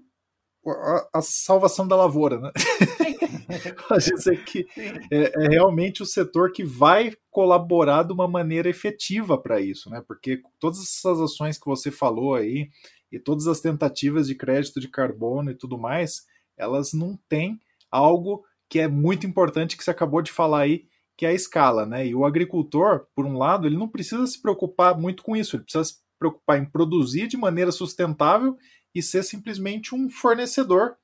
a, 0.66 1.08
a, 1.14 1.22
salvação 1.22 1.86
da 1.86 1.96
lavoura, 1.96 2.40
né? 2.40 2.50
a 3.90 3.98
dizer 3.98 4.44
que 4.44 4.66
é, 5.10 5.44
é, 5.44 5.48
realmente 5.48 6.02
o 6.02 6.06
setor 6.06 6.52
que 6.52 6.64
vai 6.64 7.12
colaborar 7.30 8.04
de 8.04 8.12
uma 8.12 8.28
maneira 8.28 8.68
efetiva 8.68 9.36
para 9.36 9.60
isso, 9.60 9.90
né? 9.90 10.02
Porque 10.06 10.42
todas 10.58 10.80
essas 10.80 11.20
ações 11.20 11.58
que 11.58 11.66
você 11.66 11.90
falou 11.90 12.34
aí 12.34 12.70
e 13.10 13.18
todas 13.18 13.46
as 13.46 13.60
tentativas 13.60 14.26
de 14.26 14.34
crédito 14.34 14.80
de 14.80 14.88
carbono 14.88 15.50
e 15.50 15.54
tudo 15.54 15.76
mais, 15.76 16.26
elas 16.56 16.92
não 16.92 17.18
têm 17.28 17.60
algo 17.90 18.44
que 18.70 18.78
é 18.78 18.86
muito 18.86 19.26
importante 19.26 19.76
que 19.76 19.82
você 19.82 19.90
acabou 19.90 20.22
de 20.22 20.30
falar 20.30 20.60
aí, 20.60 20.86
que 21.16 21.26
é 21.26 21.30
a 21.30 21.34
escala, 21.34 21.84
né? 21.84 22.06
E 22.06 22.14
o 22.14 22.24
agricultor, 22.24 23.06
por 23.14 23.26
um 23.26 23.36
lado, 23.36 23.66
ele 23.66 23.76
não 23.76 23.88
precisa 23.88 24.24
se 24.26 24.40
preocupar 24.40 24.96
muito 24.96 25.24
com 25.24 25.36
isso, 25.36 25.56
ele 25.56 25.64
precisa 25.64 25.84
se 25.84 25.94
preocupar 26.18 26.58
em 26.58 26.64
produzir 26.64 27.26
de 27.26 27.36
maneira 27.36 27.72
sustentável 27.72 28.56
e 28.94 29.02
ser 29.02 29.24
simplesmente 29.24 29.94
um 29.94 30.08
fornecedor 30.08 30.96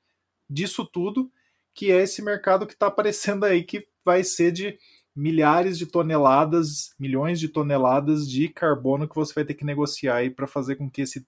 disso 0.49 0.85
tudo, 0.85 1.29
que 1.75 1.91
é 1.91 2.01
esse 2.01 2.21
mercado 2.21 2.65
que 2.65 2.73
está 2.73 2.87
aparecendo 2.87 3.43
aí, 3.43 3.63
que 3.63 3.85
vai 4.03 4.23
ser 4.23 4.51
de 4.51 4.77
milhares 5.13 5.77
de 5.77 5.85
toneladas, 5.85 6.93
milhões 6.97 7.39
de 7.39 7.49
toneladas 7.49 8.29
de 8.29 8.47
carbono 8.47 9.09
que 9.09 9.15
você 9.15 9.33
vai 9.33 9.43
ter 9.43 9.55
que 9.55 9.65
negociar 9.65 10.15
aí 10.15 10.29
para 10.29 10.47
fazer 10.47 10.77
com 10.77 10.89
que 10.89 11.01
esse 11.01 11.27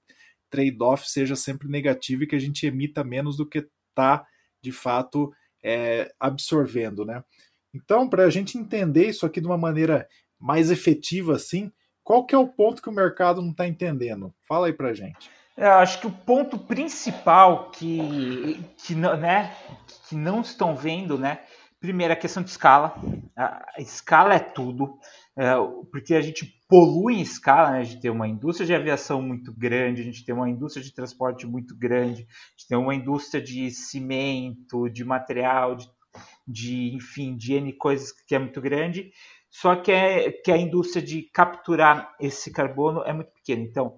trade-off 0.49 1.09
seja 1.09 1.35
sempre 1.35 1.67
negativo 1.67 2.23
e 2.23 2.27
que 2.27 2.35
a 2.35 2.39
gente 2.39 2.65
emita 2.65 3.03
menos 3.03 3.35
do 3.35 3.45
que 3.45 3.67
está 3.89 4.25
de 4.61 4.71
fato 4.71 5.33
é, 5.63 6.11
absorvendo, 6.19 7.05
né? 7.05 7.23
Então, 7.73 8.09
para 8.09 8.23
a 8.23 8.29
gente 8.29 8.57
entender 8.57 9.07
isso 9.07 9.25
aqui 9.25 9.39
de 9.39 9.47
uma 9.47 9.57
maneira 9.57 10.07
mais 10.39 10.71
efetiva, 10.71 11.35
assim, 11.35 11.71
qual 12.03 12.25
que 12.25 12.33
é 12.33 12.37
o 12.37 12.47
ponto 12.47 12.81
que 12.81 12.89
o 12.89 12.93
mercado 12.93 13.41
não 13.41 13.51
está 13.51 13.67
entendendo? 13.67 14.33
Fala 14.47 14.67
aí 14.67 14.73
para 14.73 14.93
gente. 14.93 15.29
Eu 15.55 15.73
acho 15.73 15.99
que 15.99 16.07
o 16.07 16.11
ponto 16.11 16.57
principal 16.57 17.69
que, 17.69 18.63
que, 18.77 18.95
né, 18.95 19.53
que 20.07 20.15
não 20.15 20.41
estão 20.41 20.75
vendo, 20.75 21.17
né? 21.17 21.39
Primeiro, 21.79 22.13
a 22.13 22.15
questão 22.15 22.41
de 22.41 22.49
escala. 22.49 22.95
A 23.35 23.75
escala 23.77 24.33
é 24.33 24.39
tudo, 24.39 24.97
é, 25.37 25.53
porque 25.91 26.15
a 26.15 26.21
gente 26.21 26.58
polui 26.69 27.15
em 27.15 27.21
escala, 27.21 27.71
né? 27.71 27.79
A 27.79 27.83
gente 27.83 27.99
tem 27.99 28.11
uma 28.11 28.27
indústria 28.27 28.67
de 28.67 28.75
aviação 28.75 29.23
muito 29.23 29.51
grande, 29.51 30.01
a 30.01 30.05
gente 30.05 30.23
tem 30.23 30.35
uma 30.35 30.47
indústria 30.47 30.85
de 30.85 30.93
transporte 30.93 31.47
muito 31.47 31.75
grande, 31.75 32.21
a 32.21 32.51
gente 32.51 32.67
tem 32.69 32.77
uma 32.77 32.93
indústria 32.93 33.41
de 33.41 33.71
cimento, 33.71 34.87
de 34.87 35.03
material, 35.03 35.75
de, 35.75 35.89
de 36.47 36.95
enfim, 36.95 37.35
de 37.35 37.55
N 37.55 37.73
coisas 37.73 38.11
que 38.11 38.35
é 38.35 38.39
muito 38.39 38.61
grande, 38.61 39.11
só 39.49 39.75
que, 39.75 39.91
é, 39.91 40.31
que 40.31 40.51
a 40.51 40.57
indústria 40.57 41.01
de 41.01 41.23
capturar 41.33 42.15
esse 42.19 42.51
carbono 42.51 43.01
é 43.03 43.11
muito 43.11 43.31
pequena. 43.31 43.63
Então, 43.63 43.97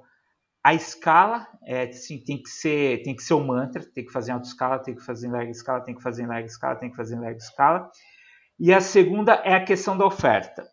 a 0.63 0.73
escala 0.73 1.45
é, 1.65 1.91
sim, 1.91 2.23
tem 2.23 2.41
que 2.41 2.49
ser 2.49 3.03
tem 3.03 3.13
que 3.15 3.23
ser 3.23 3.33
o 3.33 3.39
um 3.39 3.47
mantra, 3.47 3.83
tem 3.83 4.05
que 4.05 4.13
fazer 4.13 4.31
em 4.31 4.35
alta 4.35 4.47
escala, 4.47 4.79
tem 4.79 4.95
que 4.95 5.03
fazer 5.03 5.27
em 5.27 5.31
larga 5.31 5.51
escala, 5.51 5.83
tem 5.83 5.95
que 5.95 6.01
fazer 6.01 6.23
em 6.23 6.27
larga 6.27 6.47
escala, 6.47 6.75
tem 6.75 6.89
que 6.89 6.95
fazer 6.95 7.15
em 7.15 7.19
larga 7.19 7.37
escala. 7.37 7.91
E 8.57 8.73
a 8.73 8.79
segunda 8.79 9.33
é 9.43 9.53
a 9.55 9.65
questão 9.65 9.97
da 9.97 10.05
oferta. 10.05 10.63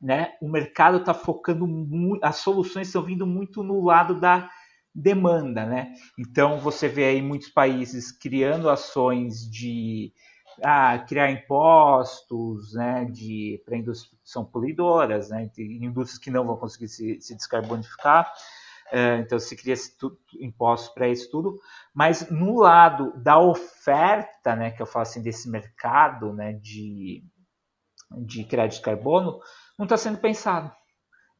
Né? 0.00 0.34
O 0.40 0.48
mercado 0.48 0.98
está 0.98 1.14
focando 1.14 1.66
muito, 1.66 2.22
as 2.22 2.36
soluções 2.36 2.88
estão 2.88 3.02
vindo 3.02 3.26
muito 3.26 3.62
no 3.62 3.84
lado 3.84 4.20
da 4.20 4.48
demanda. 4.94 5.64
Né? 5.64 5.92
Então 6.18 6.58
você 6.58 6.88
vê 6.88 7.04
aí 7.04 7.22
muitos 7.22 7.48
países 7.48 8.12
criando 8.12 8.68
ações 8.68 9.48
de 9.50 10.12
ah, 10.62 10.98
criar 11.06 11.30
impostos 11.30 12.72
né, 12.72 13.04
de, 13.04 13.62
para 13.64 13.76
indústrias 13.76 14.10
que 14.22 14.30
são 14.30 14.44
poluidoras, 14.44 15.28
né, 15.28 15.50
indústrias 15.58 16.18
que 16.18 16.30
não 16.30 16.46
vão 16.46 16.56
conseguir 16.56 16.88
se, 16.88 17.20
se 17.20 17.34
descarbonificar. 17.34 18.32
É, 18.92 19.18
então 19.18 19.38
se 19.38 19.56
cria 19.56 19.74
impostos 20.38 20.94
para 20.94 21.08
isso 21.08 21.28
tudo, 21.28 21.58
mas 21.92 22.30
no 22.30 22.60
lado 22.60 23.12
da 23.20 23.36
oferta, 23.38 24.54
né, 24.54 24.70
que 24.70 24.80
eu 24.80 24.86
falo 24.86 25.02
assim 25.02 25.20
desse 25.20 25.50
mercado, 25.50 26.32
né, 26.32 26.52
de, 26.52 27.24
de 28.24 28.44
crédito 28.44 28.78
de 28.78 28.84
carbono, 28.84 29.40
não 29.78 29.84
está 29.84 29.96
sendo 29.96 30.18
pensado. 30.18 30.70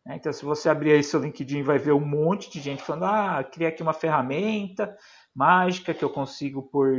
Né? 0.04 0.16
Então 0.16 0.32
se 0.32 0.44
você 0.44 0.68
abrir 0.68 0.92
aí 0.92 1.02
seu 1.02 1.20
LinkedIn, 1.20 1.62
vai 1.62 1.78
ver 1.78 1.92
um 1.92 2.04
monte 2.04 2.50
de 2.50 2.60
gente 2.60 2.82
falando, 2.82 3.04
ah, 3.06 3.44
criei 3.44 3.70
aqui 3.70 3.82
uma 3.82 3.92
ferramenta 3.92 4.96
mágica 5.34 5.92
que 5.92 6.04
eu 6.04 6.08
consigo 6.08 6.62
por 6.62 6.96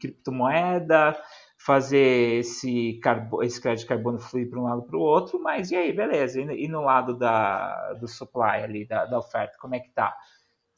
criptomoeda, 0.00 1.20
fazer 1.58 2.38
esse, 2.38 3.00
esse 3.42 3.60
crédito 3.60 3.82
de 3.82 3.86
carbono 3.86 4.18
fluir 4.18 4.48
para 4.48 4.58
um 4.58 4.62
lado 4.62 4.82
para 4.84 4.96
o 4.96 5.00
outro, 5.00 5.42
mas 5.42 5.70
e 5.70 5.76
aí, 5.76 5.92
beleza? 5.92 6.40
E, 6.40 6.68
no 6.68 6.80
lado 6.80 7.18
da, 7.18 7.92
do 7.94 8.06
supply 8.06 8.62
ali, 8.62 8.86
da, 8.86 9.04
da 9.04 9.18
oferta, 9.18 9.58
como 9.60 9.74
é 9.74 9.80
que 9.80 9.90
tá? 9.90 10.16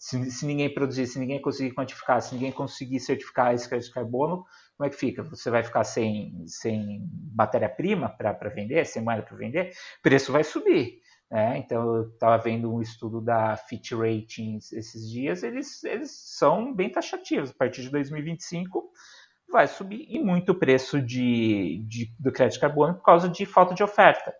Se, 0.00 0.30
se, 0.30 0.46
ninguém 0.46 0.72
produzir, 0.72 1.06
se 1.06 1.18
ninguém 1.18 1.42
conseguir 1.42 1.74
quantificar, 1.74 2.22
se 2.22 2.34
ninguém 2.34 2.50
conseguir 2.50 2.98
certificar 3.00 3.52
esse 3.52 3.68
crédito 3.68 3.88
de 3.88 3.94
carbono, 3.94 4.46
como 4.74 4.86
é 4.86 4.88
que 4.88 4.96
fica? 4.96 5.22
Você 5.24 5.50
vai 5.50 5.62
ficar 5.62 5.84
sem, 5.84 6.42
sem 6.46 7.06
matéria-prima 7.36 8.08
para 8.08 8.48
vender, 8.48 8.86
sem 8.86 9.02
moeda 9.02 9.20
para 9.20 9.36
vender? 9.36 9.72
Preço 10.02 10.32
vai 10.32 10.42
subir. 10.42 11.02
Né? 11.30 11.58
Então, 11.58 11.96
eu 11.96 12.08
estava 12.08 12.42
vendo 12.42 12.74
um 12.74 12.80
estudo 12.80 13.20
da 13.20 13.58
Fitch 13.58 13.92
Ratings 13.92 14.72
esses 14.72 15.06
dias, 15.06 15.42
eles, 15.42 15.84
eles 15.84 16.10
são 16.10 16.74
bem 16.74 16.90
taxativos. 16.90 17.50
A 17.50 17.54
partir 17.54 17.82
de 17.82 17.90
2025, 17.90 18.90
vai 19.52 19.68
subir 19.68 20.06
e 20.08 20.18
muito 20.18 20.52
o 20.52 20.58
preço 20.58 20.98
de, 21.02 21.84
de, 21.86 22.10
do 22.18 22.32
crédito 22.32 22.54
de 22.54 22.60
carbono 22.60 22.94
por 22.94 23.04
causa 23.04 23.28
de 23.28 23.44
falta 23.44 23.74
de 23.74 23.82
oferta. 23.82 24.32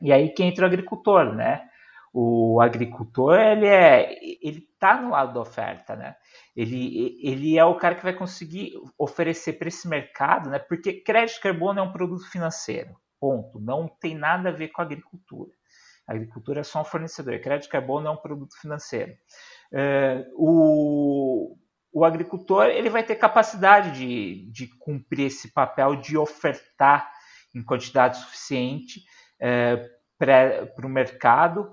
E 0.00 0.12
aí 0.12 0.28
que 0.32 0.44
entra 0.44 0.64
o 0.64 0.68
agricultor, 0.68 1.34
né? 1.34 1.68
O 2.18 2.62
agricultor, 2.62 3.38
ele 3.38 3.66
é, 3.66 4.18
ele 4.40 4.66
tá 4.78 4.98
no 4.98 5.10
lado 5.10 5.34
da 5.34 5.40
oferta, 5.40 5.94
né? 5.94 6.16
Ele, 6.56 7.20
ele 7.22 7.58
é 7.58 7.64
o 7.66 7.76
cara 7.76 7.94
que 7.94 8.02
vai 8.02 8.14
conseguir 8.14 8.72
oferecer 8.96 9.52
para 9.58 9.68
esse 9.68 9.86
mercado, 9.86 10.48
né? 10.48 10.58
Porque 10.58 10.94
crédito 10.94 11.34
de 11.34 11.42
carbono 11.42 11.78
é 11.78 11.82
um 11.82 11.92
produto 11.92 12.24
financeiro, 12.30 12.96
ponto. 13.20 13.60
Não 13.60 13.86
tem 13.86 14.14
nada 14.14 14.48
a 14.48 14.52
ver 14.52 14.68
com 14.68 14.80
a 14.80 14.84
agricultura. 14.86 15.50
A 16.08 16.14
agricultura 16.14 16.60
é 16.60 16.64
só 16.64 16.80
um 16.80 16.84
fornecedor. 16.86 17.38
Crédito 17.38 17.64
de 17.64 17.72
carbono 17.72 18.06
é 18.06 18.10
um 18.10 18.16
produto 18.16 18.58
financeiro. 18.58 19.12
É, 19.70 20.26
o, 20.36 21.54
o 21.92 22.02
agricultor 22.02 22.64
ele 22.64 22.88
vai 22.88 23.02
ter 23.02 23.16
capacidade 23.16 23.90
de, 23.90 24.50
de 24.50 24.68
cumprir 24.78 25.26
esse 25.26 25.52
papel 25.52 25.96
de 25.96 26.16
ofertar 26.16 27.12
em 27.54 27.62
quantidade 27.62 28.16
suficiente 28.16 29.02
é, 29.38 29.86
para 30.18 30.70
o 30.82 30.88
mercado 30.88 31.70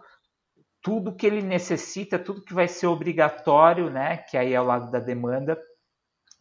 tudo 0.83 1.15
que 1.15 1.25
ele 1.25 1.41
necessita, 1.41 2.19
tudo 2.19 2.43
que 2.43 2.53
vai 2.53 2.67
ser 2.67 2.87
obrigatório, 2.87 3.89
né, 3.89 4.17
que 4.17 4.37
aí 4.37 4.53
é 4.53 4.61
o 4.61 4.65
lado 4.65 4.91
da 4.91 4.99
demanda 4.99 5.57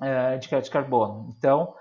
é, 0.02 0.36
de 0.36 0.48
crédito 0.48 0.66
de 0.66 0.72
carbono. 0.72 1.32
Então, 1.38 1.74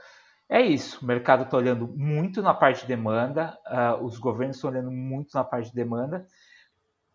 é 0.47 0.61
isso. 0.61 0.99
O 1.01 1.05
mercado 1.05 1.43
está 1.43 1.57
olhando 1.57 1.87
muito 1.87 2.41
na 2.41 2.53
parte 2.53 2.81
de 2.81 2.87
demanda, 2.87 3.57
uh, 3.67 4.03
os 4.03 4.19
governos 4.19 4.57
estão 4.57 4.69
olhando 4.69 4.91
muito 4.91 5.33
na 5.33 5.43
parte 5.43 5.69
de 5.69 5.75
demanda. 5.75 6.27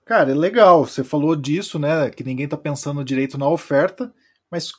Cara, 0.06 0.30
é 0.30 0.34
legal. 0.34 0.86
Você 0.86 1.04
falou 1.04 1.36
disso, 1.36 1.78
né? 1.78 2.08
Que 2.10 2.24
ninguém 2.24 2.46
está 2.46 2.56
pensando 2.56 3.04
direito 3.04 3.36
na 3.36 3.48
oferta. 3.48 4.10
Mas 4.50 4.72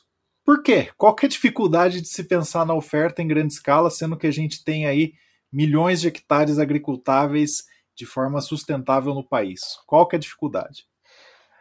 por 0.44 0.62
quê? 0.62 0.88
Qual 0.96 1.14
que 1.14 1.26
é 1.26 1.28
a 1.28 1.30
dificuldade 1.30 2.00
de 2.00 2.08
se 2.08 2.24
pensar 2.24 2.66
na 2.66 2.74
oferta 2.74 3.22
em 3.22 3.28
grande 3.28 3.52
escala, 3.52 3.90
sendo 3.90 4.16
que 4.16 4.26
a 4.26 4.32
gente 4.32 4.64
tem 4.64 4.86
aí 4.86 5.12
milhões 5.52 6.00
de 6.00 6.08
hectares 6.08 6.58
agricultáveis 6.58 7.64
de 7.98 8.06
forma 8.06 8.40
sustentável 8.40 9.12
no 9.12 9.26
país? 9.26 9.60
Qual 9.84 10.06
que 10.06 10.14
é 10.14 10.18
a 10.18 10.20
dificuldade? 10.20 10.86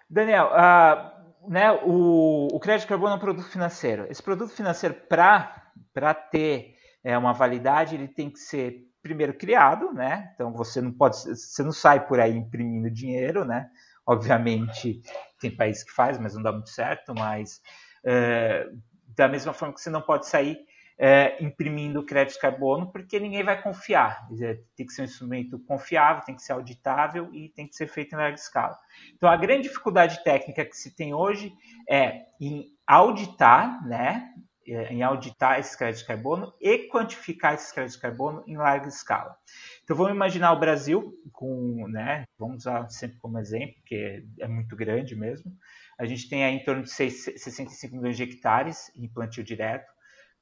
Daniel, 0.08 0.52
uh, 0.52 1.50
né, 1.50 1.72
o, 1.84 2.48
o 2.54 2.60
crédito 2.60 2.88
carbono 2.88 3.14
é 3.14 3.16
um 3.16 3.20
produto 3.20 3.50
financeiro. 3.50 4.06
Esse 4.08 4.22
produto 4.22 4.52
financeiro, 4.52 4.96
para 5.10 6.14
ter 6.14 6.76
é, 7.04 7.18
uma 7.18 7.34
validade, 7.34 7.96
ele 7.96 8.08
tem 8.08 8.30
que 8.30 8.40
ser 8.40 8.86
primeiro 9.02 9.34
criado, 9.34 9.92
né? 9.94 10.32
Então 10.36 10.54
você 10.54 10.80
não 10.80 10.92
pode, 10.92 11.18
você 11.18 11.64
não 11.64 11.72
sai 11.72 12.06
por 12.06 12.20
aí 12.20 12.36
imprimindo 12.36 12.92
dinheiro, 12.92 13.44
né? 13.44 13.68
Obviamente 14.06 15.02
tem 15.40 15.56
países 15.56 15.84
que 15.84 15.92
faz, 15.92 16.20
mas 16.20 16.36
não 16.36 16.44
dá 16.44 16.52
muito 16.52 16.70
certo, 16.70 17.16
mas 17.16 17.62
é, 18.06 18.68
da 19.16 19.28
mesma 19.28 19.54
forma 19.54 19.74
que 19.74 19.82
você 19.82 19.90
não 19.90 20.02
pode 20.02 20.28
sair 20.28 20.60
é, 21.00 21.44
imprimindo 21.44 22.04
crédito 22.04 22.36
de 22.36 22.42
carbono, 22.42 22.92
porque 22.92 23.20
ninguém 23.20 23.44
vai 23.44 23.62
confiar. 23.62 24.28
Tem 24.76 24.86
que 24.86 24.94
ser 24.94 25.04
um 25.04 25.06
instrumento 25.06 25.60
confiável, 25.60 26.24
tem 26.24 26.36
que 26.36 26.42
ser 26.42 26.54
auditável 26.54 27.30
e 27.34 27.50
tem 27.50 27.68
que 27.68 27.76
ser 27.76 27.88
feito 27.88 28.14
em 28.14 28.18
larga 28.18 28.36
escala. 28.36 28.78
Então, 29.14 29.30
a 29.30 29.38
grande 29.38 29.64
dificuldade 29.64 30.24
técnica 30.24 30.66
que 30.66 30.76
se 30.76 30.96
tem 30.96 31.14
hoje 31.14 31.54
é 31.88 32.26
em 32.42 32.66
auditar, 32.86 33.86
né, 33.88 34.34
é, 34.68 34.92
em 34.92 35.04
auditar 35.04 35.60
esse 35.60 35.78
crédito 35.78 36.02
de 36.02 36.08
carbono 36.08 36.54
e 36.60 36.90
quantificar 36.90 37.54
esse 37.54 37.74
crédito 37.74 37.96
de 37.96 38.02
carbono 38.02 38.44
em 38.48 38.58
larga 38.58 38.88
escala. 38.88 39.38
Então, 39.84 39.96
vamos 39.96 40.14
imaginar 40.14 40.52
o 40.54 40.60
Brasil 40.60 41.14
com, 41.32 41.88
né, 41.88 42.24
vamos 42.40 42.58
usar 42.58 42.90
sempre 42.90 43.18
como 43.20 43.38
exemplo, 43.38 43.76
porque 43.76 44.26
é 44.40 44.48
muito 44.48 44.76
grande 44.76 45.16
mesmo, 45.16 45.52
a 45.98 46.06
gente 46.06 46.30
tem 46.30 46.44
aí 46.44 46.56
em 46.56 46.64
torno 46.64 46.84
de 46.84 46.92
6, 46.92 47.24
65 47.38 47.96
milhões 47.96 48.16
de 48.16 48.24
hectares 48.24 48.92
em 48.96 49.08
plantio 49.08 49.44
direto. 49.44 49.92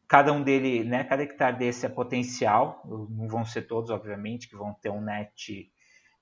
Cada 0.07 0.31
um 0.31 0.43
dele, 0.43 0.83
né, 0.83 1.03
cada 1.03 1.23
hectare 1.23 1.57
desse 1.57 1.85
é 1.85 1.89
potencial, 1.89 2.81
não 3.09 3.27
vão 3.27 3.43
ser 3.43 3.63
todos, 3.63 3.89
obviamente, 3.89 4.47
que 4.47 4.55
vão 4.55 4.73
ter 4.73 4.89
um 4.89 5.01
net 5.01 5.71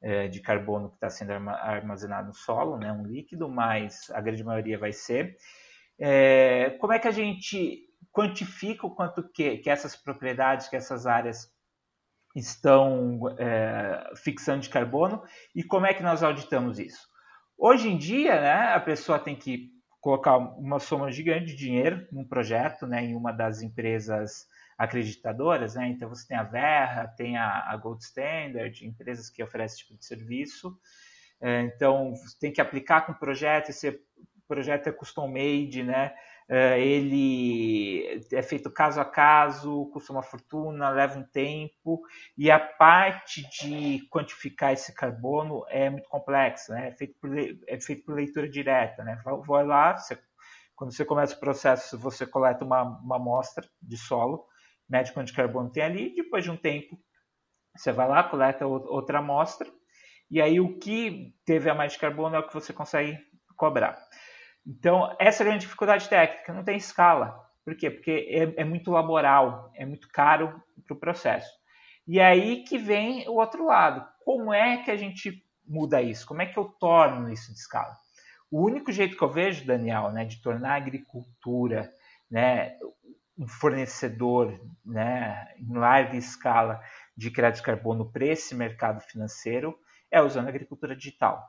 é, 0.02 0.28
de 0.28 0.40
carbono 0.42 0.90
que 0.90 0.96
está 0.96 1.10
sendo 1.10 1.32
armazenado 1.32 2.28
no 2.28 2.34
solo, 2.34 2.78
né, 2.78 2.92
um 2.92 3.06
líquido, 3.06 3.50
mas 3.50 4.10
a 4.12 4.22
grande 4.22 4.44
maioria 4.44 4.78
vai 4.78 4.92
ser. 4.92 5.38
É, 6.00 6.72
como 6.80 6.94
é 6.94 7.00
que 7.00 7.08
a 7.08 7.12
gente 7.12 7.90
quantifica 8.12 8.86
o 8.86 8.94
quanto 8.94 9.24
que, 9.30 9.58
que 9.58 9.70
essas 9.70 9.96
propriedades, 9.96 10.68
que 10.68 10.76
essas 10.76 11.06
áreas 11.06 11.52
estão 12.36 13.22
é, 13.38 14.12
fixando 14.16 14.62
de 14.62 14.70
carbono 14.70 15.24
e 15.56 15.64
como 15.64 15.86
é 15.86 15.94
que 15.94 16.04
nós 16.04 16.24
auditamos 16.24 16.80
isso? 16.80 17.08
Hoje 17.58 17.90
em 17.90 17.98
dia, 17.98 18.40
né, 18.42 18.74
a 18.74 18.80
pessoa 18.80 19.20
tem 19.20 19.36
que 19.36 19.73
colocar 20.04 20.36
uma 20.38 20.80
soma 20.80 21.10
gigante 21.10 21.46
de 21.46 21.56
dinheiro 21.56 22.06
num 22.12 22.26
projeto, 22.26 22.86
né, 22.86 23.02
em 23.06 23.16
uma 23.16 23.32
das 23.32 23.62
empresas 23.62 24.46
acreditadoras, 24.78 25.76
né? 25.76 25.88
Então 25.88 26.10
você 26.10 26.28
tem 26.28 26.36
a 26.36 26.44
Verra, 26.44 27.08
tem 27.08 27.38
a, 27.38 27.72
a 27.72 27.78
Gold 27.78 28.04
Standard, 28.04 28.86
empresas 28.86 29.30
que 29.30 29.42
oferecem 29.42 29.76
esse 29.76 29.84
tipo 29.84 29.98
de 29.98 30.06
serviço. 30.06 30.78
É, 31.40 31.62
então 31.62 32.14
tem 32.38 32.52
que 32.52 32.60
aplicar 32.60 33.06
com 33.06 33.14
o 33.14 33.18
projeto, 33.18 33.70
esse 33.70 33.98
projeto 34.46 34.88
é 34.88 34.92
custom 34.92 35.30
made, 35.30 35.84
né? 35.84 36.14
É, 36.50 36.80
ele 36.80 38.22
é 38.32 38.42
feito 38.42 38.70
caso 38.72 39.00
a 39.00 39.06
caso, 39.06 39.90
custa 39.94 40.12
uma 40.12 40.24
fortuna, 40.24 40.90
leva 40.90 41.18
um 41.18 41.24
tempo, 41.24 42.02
e 42.38 42.52
a 42.52 42.60
parte 42.60 43.48
de 43.50 44.08
quantificar 44.10 44.74
esse 44.74 44.94
carbono 44.94 45.64
é 45.70 45.90
muito 45.90 46.10
complexa, 46.10 46.74
né? 46.74 46.90
é, 46.90 46.92
feito 46.92 47.16
por, 47.20 47.30
é 47.38 47.80
feito 47.80 48.04
por 48.06 48.16
leitura 48.16 48.50
direta. 48.50 49.04
Né? 49.04 49.22
Vai 49.46 49.66
lá, 49.66 49.96
você, 49.98 50.20
quando 50.76 50.94
você 50.94 51.06
começa 51.06 51.36
o 51.36 51.40
processo, 51.40 51.98
você 51.98 52.26
coleta 52.26 52.66
uma, 52.66 52.84
uma 52.84 53.16
amostra 53.16 53.68
de 53.82 53.98
solo, 53.98 54.46
mede 54.90 55.14
quanto 55.14 55.28
de 55.28 55.34
carbono 55.34 55.72
tem 55.72 55.84
ali, 55.84 56.14
depois 56.16 56.44
de 56.44 56.52
um 56.52 56.58
tempo, 56.58 57.00
você 57.76 57.92
vai 57.92 58.08
lá, 58.08 58.24
coleta 58.24 58.68
outra 58.68 59.20
amostra, 59.20 59.68
e 60.30 60.42
aí 60.42 60.60
o 60.60 60.78
que 60.78 61.34
teve 61.46 61.70
a 61.70 61.76
mais 61.76 61.94
de 61.94 62.00
carbono 62.00 62.36
é 62.36 62.40
o 62.40 62.48
que 62.48 62.54
você 62.54 62.74
consegue 62.74 63.18
cobrar. 63.56 63.98
Então, 64.66 65.16
essa 65.20 65.42
é 65.42 65.46
a 65.46 65.48
grande 65.50 65.66
dificuldade 65.66 66.08
técnica, 66.08 66.54
não 66.54 66.64
tem 66.64 66.78
escala. 66.78 67.44
Por 67.66 67.76
quê? 67.76 67.90
Porque 67.90 68.28
é, 68.30 68.62
é 68.62 68.64
muito 68.64 68.92
laboral, 68.92 69.72
é 69.76 69.86
muito 69.86 70.08
caro 70.10 70.62
para 70.86 70.96
o 70.96 71.00
processo. 71.00 71.50
E 72.08 72.20
aí 72.20 72.64
que 72.64 72.78
vem 72.78 73.28
o 73.28 73.34
outro 73.34 73.66
lado. 73.66 74.06
Como 74.26 74.54
é 74.54 74.84
que 74.84 74.92
a 74.92 74.98
gente 74.98 75.44
muda 75.66 76.02
isso? 76.02 76.26
Como 76.26 76.42
é 76.42 76.46
que 76.46 76.58
eu 76.58 76.66
torno 76.66 77.32
isso 77.32 77.52
de 77.54 77.60
escala? 77.60 77.96
O 78.52 78.64
único 78.66 78.92
jeito 78.92 79.18
que 79.18 79.24
eu 79.24 79.32
vejo, 79.32 79.66
Daniel, 79.66 80.12
né, 80.12 80.26
de 80.26 80.42
tornar 80.42 80.74
a 80.74 80.78
agricultura 80.78 81.90
né, 82.30 82.78
um 83.38 83.48
fornecedor 83.48 84.60
né, 84.86 85.48
em 85.58 85.74
larga 85.74 86.18
escala 86.18 86.82
de 87.16 87.32
crédito 87.32 87.62
de 87.62 87.66
carbono 87.66 88.12
para 88.12 88.26
esse 88.26 88.54
mercado 88.56 89.02
financeiro 89.02 89.78
é 90.12 90.22
usando 90.22 90.48
a 90.48 90.50
agricultura 90.50 90.96
digital. 90.96 91.44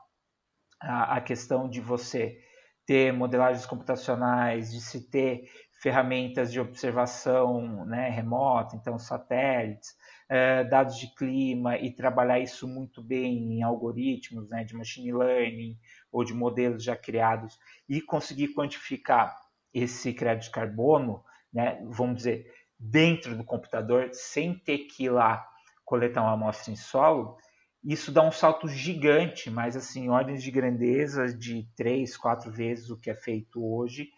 A, 0.81 1.17
a 1.17 1.21
questão 1.21 1.69
de 1.69 1.79
você 1.79 2.39
ter 2.85 3.11
modelagens 3.11 3.65
computacionais, 3.65 4.71
de 4.71 4.79
se 4.79 5.09
ter 5.09 5.49
ferramentas 5.81 6.51
de 6.51 6.59
observação 6.59 7.85
né, 7.85 8.09
remota, 8.09 8.75
então 8.75 8.97
satélites, 8.97 9.95
eh, 10.29 10.63
dados 10.63 10.97
de 10.97 11.13
clima 11.13 11.77
e 11.77 11.91
trabalhar 11.91 12.39
isso 12.39 12.67
muito 12.67 13.03
bem 13.03 13.53
em 13.53 13.63
algoritmos 13.63 14.49
né, 14.49 14.63
de 14.63 14.75
machine 14.75 15.13
learning 15.13 15.77
ou 16.11 16.23
de 16.23 16.33
modelos 16.33 16.83
já 16.83 16.95
criados 16.95 17.57
e 17.87 18.01
conseguir 18.01 18.53
quantificar 18.53 19.35
esse 19.73 20.13
crédito 20.13 20.45
de 20.45 20.51
carbono, 20.51 21.23
né, 21.53 21.79
vamos 21.89 22.17
dizer, 22.17 22.51
dentro 22.79 23.35
do 23.37 23.43
computador, 23.43 24.09
sem 24.13 24.57
ter 24.57 24.79
que 24.79 25.05
ir 25.05 25.09
lá 25.09 25.45
coletar 25.83 26.23
uma 26.23 26.33
amostra 26.33 26.71
em 26.71 26.75
solo, 26.75 27.37
isso 27.85 28.11
dá 28.11 28.23
um 28.23 28.31
salto 28.31 28.67
gigante, 28.67 29.51
mas 29.51 29.77
assim, 29.77 30.09
ordens 30.09 30.41
de 30.41 30.49
grandeza 30.49 31.27
de 31.27 31.69
três, 31.75 32.17
quatro 32.17 32.51
vezes 32.51 32.89
o 32.89 32.97
que 32.97 33.11
é 33.11 33.15
feito 33.15 33.63
hoje, 33.63 34.09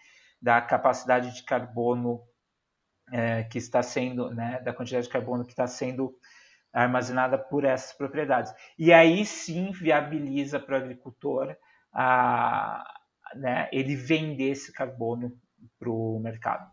da 0.41 0.61
capacidade 0.61 1.35
de 1.35 1.43
carbono 1.43 2.21
é, 3.11 3.43
que 3.43 3.57
está 3.57 3.83
sendo, 3.83 4.33
né, 4.33 4.61
da 4.61 4.73
quantidade 4.73 5.05
de 5.07 5.11
carbono 5.11 5.43
que 5.43 5.51
está 5.51 5.67
sendo 5.67 6.15
armazenada 6.71 7.37
por 7.37 7.65
essas 7.65 7.91
propriedades. 7.93 8.53
E 8.77 8.93
aí 8.93 9.25
sim 9.25 9.71
viabiliza 9.71 10.59
para 10.59 10.75
o 10.75 10.77
agricultor 10.77 11.55
a, 11.91 12.85
né, 13.35 13.67
ele 13.73 13.95
vender 13.95 14.51
esse 14.51 14.71
carbono 14.71 15.31
para 15.77 15.89
o 15.89 16.19
mercado. 16.19 16.71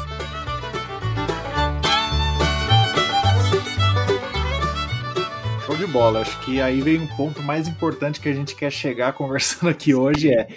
Show 5.66 5.76
de 5.76 5.88
bola. 5.88 6.22
Acho 6.22 6.40
que 6.40 6.62
aí 6.62 6.80
vem 6.80 7.02
um 7.02 7.08
ponto 7.18 7.44
mais 7.44 7.68
importante 7.68 8.22
que 8.22 8.30
a 8.30 8.34
gente 8.34 8.56
quer 8.56 8.72
chegar 8.72 9.12
conversando 9.20 9.70
aqui 9.70 9.94
hoje 9.94 10.30
é, 10.30 10.48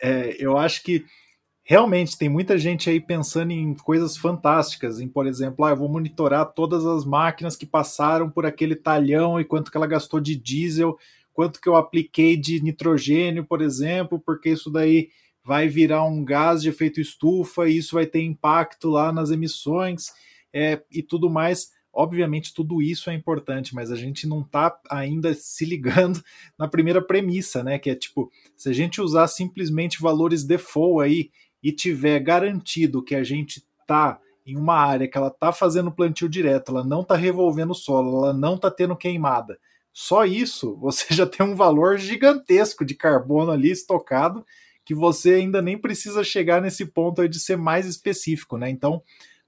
é 0.00 0.36
eu 0.38 0.56
acho 0.56 0.84
que 0.84 1.04
realmente 1.68 2.16
tem 2.16 2.30
muita 2.30 2.56
gente 2.56 2.88
aí 2.88 2.98
pensando 2.98 3.50
em 3.50 3.74
coisas 3.74 4.16
fantásticas, 4.16 5.00
em, 5.00 5.06
por 5.06 5.26
exemplo, 5.26 5.66
ah, 5.66 5.70
eu 5.70 5.76
vou 5.76 5.86
monitorar 5.86 6.50
todas 6.54 6.86
as 6.86 7.04
máquinas 7.04 7.56
que 7.56 7.66
passaram 7.66 8.30
por 8.30 8.46
aquele 8.46 8.74
talhão 8.74 9.38
e 9.38 9.44
quanto 9.44 9.70
que 9.70 9.76
ela 9.76 9.86
gastou 9.86 10.18
de 10.18 10.34
diesel, 10.34 10.96
quanto 11.30 11.60
que 11.60 11.68
eu 11.68 11.76
apliquei 11.76 12.38
de 12.38 12.62
nitrogênio, 12.62 13.44
por 13.44 13.60
exemplo, 13.60 14.18
porque 14.18 14.48
isso 14.48 14.70
daí 14.70 15.10
vai 15.44 15.68
virar 15.68 16.04
um 16.06 16.24
gás 16.24 16.62
de 16.62 16.70
efeito 16.70 17.02
estufa 17.02 17.68
e 17.68 17.76
isso 17.76 17.96
vai 17.96 18.06
ter 18.06 18.22
impacto 18.22 18.88
lá 18.88 19.12
nas 19.12 19.30
emissões 19.30 20.06
é, 20.50 20.82
e 20.90 21.02
tudo 21.02 21.28
mais. 21.28 21.68
Obviamente, 21.92 22.54
tudo 22.54 22.80
isso 22.80 23.10
é 23.10 23.14
importante, 23.14 23.74
mas 23.74 23.90
a 23.90 23.96
gente 23.96 24.26
não 24.26 24.40
está 24.40 24.74
ainda 24.90 25.34
se 25.34 25.66
ligando 25.66 26.22
na 26.58 26.66
primeira 26.66 27.02
premissa, 27.02 27.62
né? 27.62 27.78
Que 27.78 27.90
é 27.90 27.94
tipo, 27.94 28.30
se 28.56 28.70
a 28.70 28.72
gente 28.72 29.02
usar 29.02 29.28
simplesmente 29.28 30.00
valores 30.00 30.44
default 30.44 31.04
aí 31.04 31.30
e 31.62 31.72
tiver 31.72 32.20
garantido 32.20 33.02
que 33.02 33.14
a 33.14 33.24
gente 33.24 33.64
está 33.80 34.20
em 34.46 34.56
uma 34.56 34.76
área 34.76 35.06
que 35.06 35.18
ela 35.18 35.28
está 35.28 35.52
fazendo 35.52 35.92
plantio 35.92 36.28
direto, 36.28 36.70
ela 36.70 36.84
não 36.84 37.02
está 37.02 37.14
revolvendo 37.14 37.72
o 37.72 37.76
solo, 37.76 38.24
ela 38.24 38.32
não 38.32 38.54
está 38.54 38.70
tendo 38.70 38.96
queimada. 38.96 39.58
Só 39.92 40.24
isso, 40.24 40.76
você 40.76 41.06
já 41.14 41.26
tem 41.26 41.44
um 41.44 41.54
valor 41.54 41.98
gigantesco 41.98 42.84
de 42.84 42.94
carbono 42.94 43.50
ali 43.50 43.70
estocado 43.70 44.44
que 44.84 44.94
você 44.94 45.34
ainda 45.34 45.60
nem 45.60 45.76
precisa 45.76 46.24
chegar 46.24 46.62
nesse 46.62 46.86
ponto 46.86 47.20
aí 47.20 47.28
de 47.28 47.38
ser 47.38 47.58
mais 47.58 47.84
específico, 47.84 48.56
né? 48.56 48.70
Então, 48.70 49.02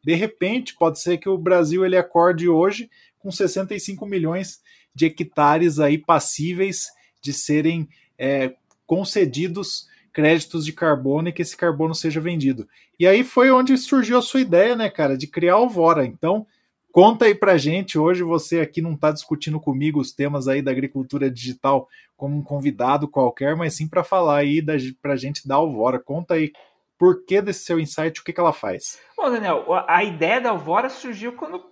de 0.05 0.15
repente, 0.15 0.75
pode 0.75 1.01
ser 1.01 1.17
que 1.17 1.31
o 1.31 1.39
Brasil 1.39 1.83
ele 1.83 1.97
acorde 1.97 2.47
hoje 2.47 2.91
com 3.19 3.31
65 3.31 4.05
milhões 4.05 4.61
de 4.95 5.07
hectares 5.07 5.79
aí 5.79 5.97
passíveis 5.97 6.89
de 7.23 7.33
serem 7.33 7.89
é, 8.19 8.55
concedidos 8.87 9.87
créditos 10.13 10.65
de 10.65 10.73
carbono 10.73 11.29
e 11.29 11.33
que 11.33 11.43
esse 11.43 11.57
carbono 11.57 11.95
seja 11.95 12.21
vendido. 12.21 12.69
E 12.99 13.07
aí 13.07 13.25
foi 13.25 13.51
onde 13.51 13.77
surgiu 13.79 14.19
a 14.19 14.23
sua 14.23 14.41
ideia, 14.41 14.77
né, 14.77 14.91
cara, 14.91 15.17
de 15.17 15.27
criar 15.27 15.55
a 15.55 15.57
Alvora. 15.57 16.05
Então, 16.05 16.47
conta 16.93 17.25
aí 17.25 17.35
pra 17.35 17.57
gente. 17.57 17.99
Hoje 17.99 18.23
você 18.23 18.61
aqui 18.61 18.83
não 18.83 18.93
está 18.93 19.11
discutindo 19.11 19.61
comigo 19.61 20.01
os 20.01 20.13
temas 20.13 20.49
aí 20.49 20.61
da 20.61 20.71
agricultura 20.71 21.31
digital 21.31 21.89
como 22.17 22.37
um 22.37 22.43
convidado 22.43 23.09
qualquer, 23.09 23.57
mas 23.57 23.75
sim 23.75 23.89
para 23.89 24.05
falar 24.05 24.39
aí 24.39 24.61
da, 24.61 24.75
pra 25.01 25.17
gente 25.17 25.49
da 25.49 25.55
Alvora. 25.55 25.99
Conta 25.99 26.35
aí 26.35 26.53
por 26.99 27.25
que 27.25 27.41
desse 27.41 27.65
seu 27.65 27.81
insight, 27.81 28.21
o 28.21 28.25
que, 28.25 28.33
que 28.33 28.41
ela 28.41 28.53
faz? 28.53 29.01
Bom, 29.17 29.31
Daniel, 29.31 29.65
a 29.89 30.05
ideia 30.05 30.39
da 30.39 30.51
Alvora 30.51 30.91
surgiu 30.91 31.33
quando 31.33 31.65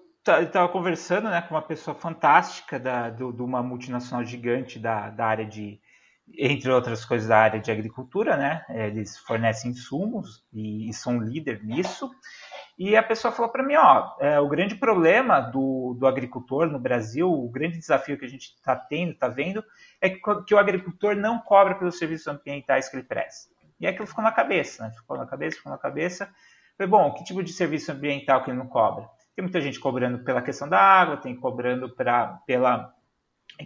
estava 0.42 0.68
conversando 0.68 1.28
né, 1.28 1.42
com 1.42 1.54
uma 1.54 1.62
pessoa 1.62 1.94
fantástica 1.94 2.78
da, 2.78 3.10
do, 3.10 3.32
de 3.32 3.42
uma 3.42 3.62
multinacional 3.62 4.24
gigante 4.24 4.78
da, 4.78 5.10
da 5.10 5.26
área 5.26 5.44
de, 5.44 5.78
entre 6.36 6.70
outras 6.70 7.04
coisas 7.04 7.28
da 7.28 7.38
área 7.38 7.60
de 7.60 7.70
agricultura, 7.70 8.36
né? 8.36 8.64
Eles 8.68 9.18
fornecem 9.18 9.70
insumos 9.70 10.44
e, 10.52 10.88
e 10.88 10.92
são 10.92 11.18
líder 11.18 11.64
nisso. 11.64 12.10
E 12.78 12.96
a 12.96 13.02
pessoa 13.02 13.32
falou 13.32 13.50
para 13.50 13.64
mim, 13.64 13.74
ó, 13.74 14.14
é, 14.20 14.38
o 14.38 14.48
grande 14.48 14.76
problema 14.76 15.40
do, 15.40 15.96
do 15.98 16.06
agricultor 16.06 16.66
no 16.66 16.78
Brasil, 16.78 17.28
o 17.28 17.48
grande 17.50 17.78
desafio 17.78 18.16
que 18.16 18.24
a 18.24 18.28
gente 18.28 18.54
está 18.54 18.76
tendo, 18.76 19.12
está 19.12 19.26
vendo, 19.26 19.64
é 20.00 20.08
que, 20.08 20.20
que, 20.46 20.54
o 20.54 20.58
agricultor 20.58 21.16
não 21.16 21.40
cobra 21.40 21.74
pelos 21.74 21.98
serviços 21.98 22.28
ambientais 22.28 22.88
que 22.88 22.96
ele 22.96 23.02
presta. 23.02 23.52
E 23.80 23.86
aquilo 23.86 24.06
ficou 24.06 24.22
na 24.22 24.30
cabeça, 24.30 24.84
né? 24.84 24.92
Ficou 24.92 25.16
na 25.16 25.26
cabeça, 25.26 25.56
ficou 25.56 25.72
na 25.72 25.78
cabeça. 25.78 26.28
Falei, 26.76 26.90
bom, 26.90 27.12
que 27.14 27.24
tipo 27.24 27.42
de 27.42 27.52
serviço 27.52 27.90
ambiental 27.90 28.44
que 28.44 28.50
ele 28.50 28.58
não 28.58 28.68
cobra? 28.68 29.08
Tem 29.34 29.42
muita 29.42 29.60
gente 29.60 29.80
cobrando 29.80 30.20
pela 30.20 30.42
questão 30.42 30.68
da 30.68 30.78
água, 30.78 31.16
tem 31.16 31.34
cobrando 31.34 31.88
pra, 31.88 32.40
pela 32.46 32.94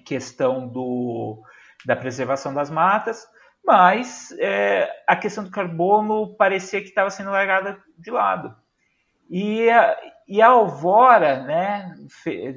questão 0.07 0.67
do, 0.67 1.43
da 1.87 1.97
preservação 1.97 2.53
das 2.55 2.71
matas, 2.71 3.27
mas 3.65 4.33
é, 4.39 4.89
a 5.07 5.17
questão 5.17 5.45
do 5.45 5.51
carbono 5.51 6.35
parecia 6.37 6.81
que 6.81 6.89
estava 6.89 7.11
sendo 7.11 7.31
largada 7.31 7.81
de 7.97 8.11
lado. 8.11 8.55
E 9.31 9.71
a, 9.71 9.97
e 10.29 10.43
a 10.43 10.49
Alvora 10.49 11.43
né, 11.43 11.95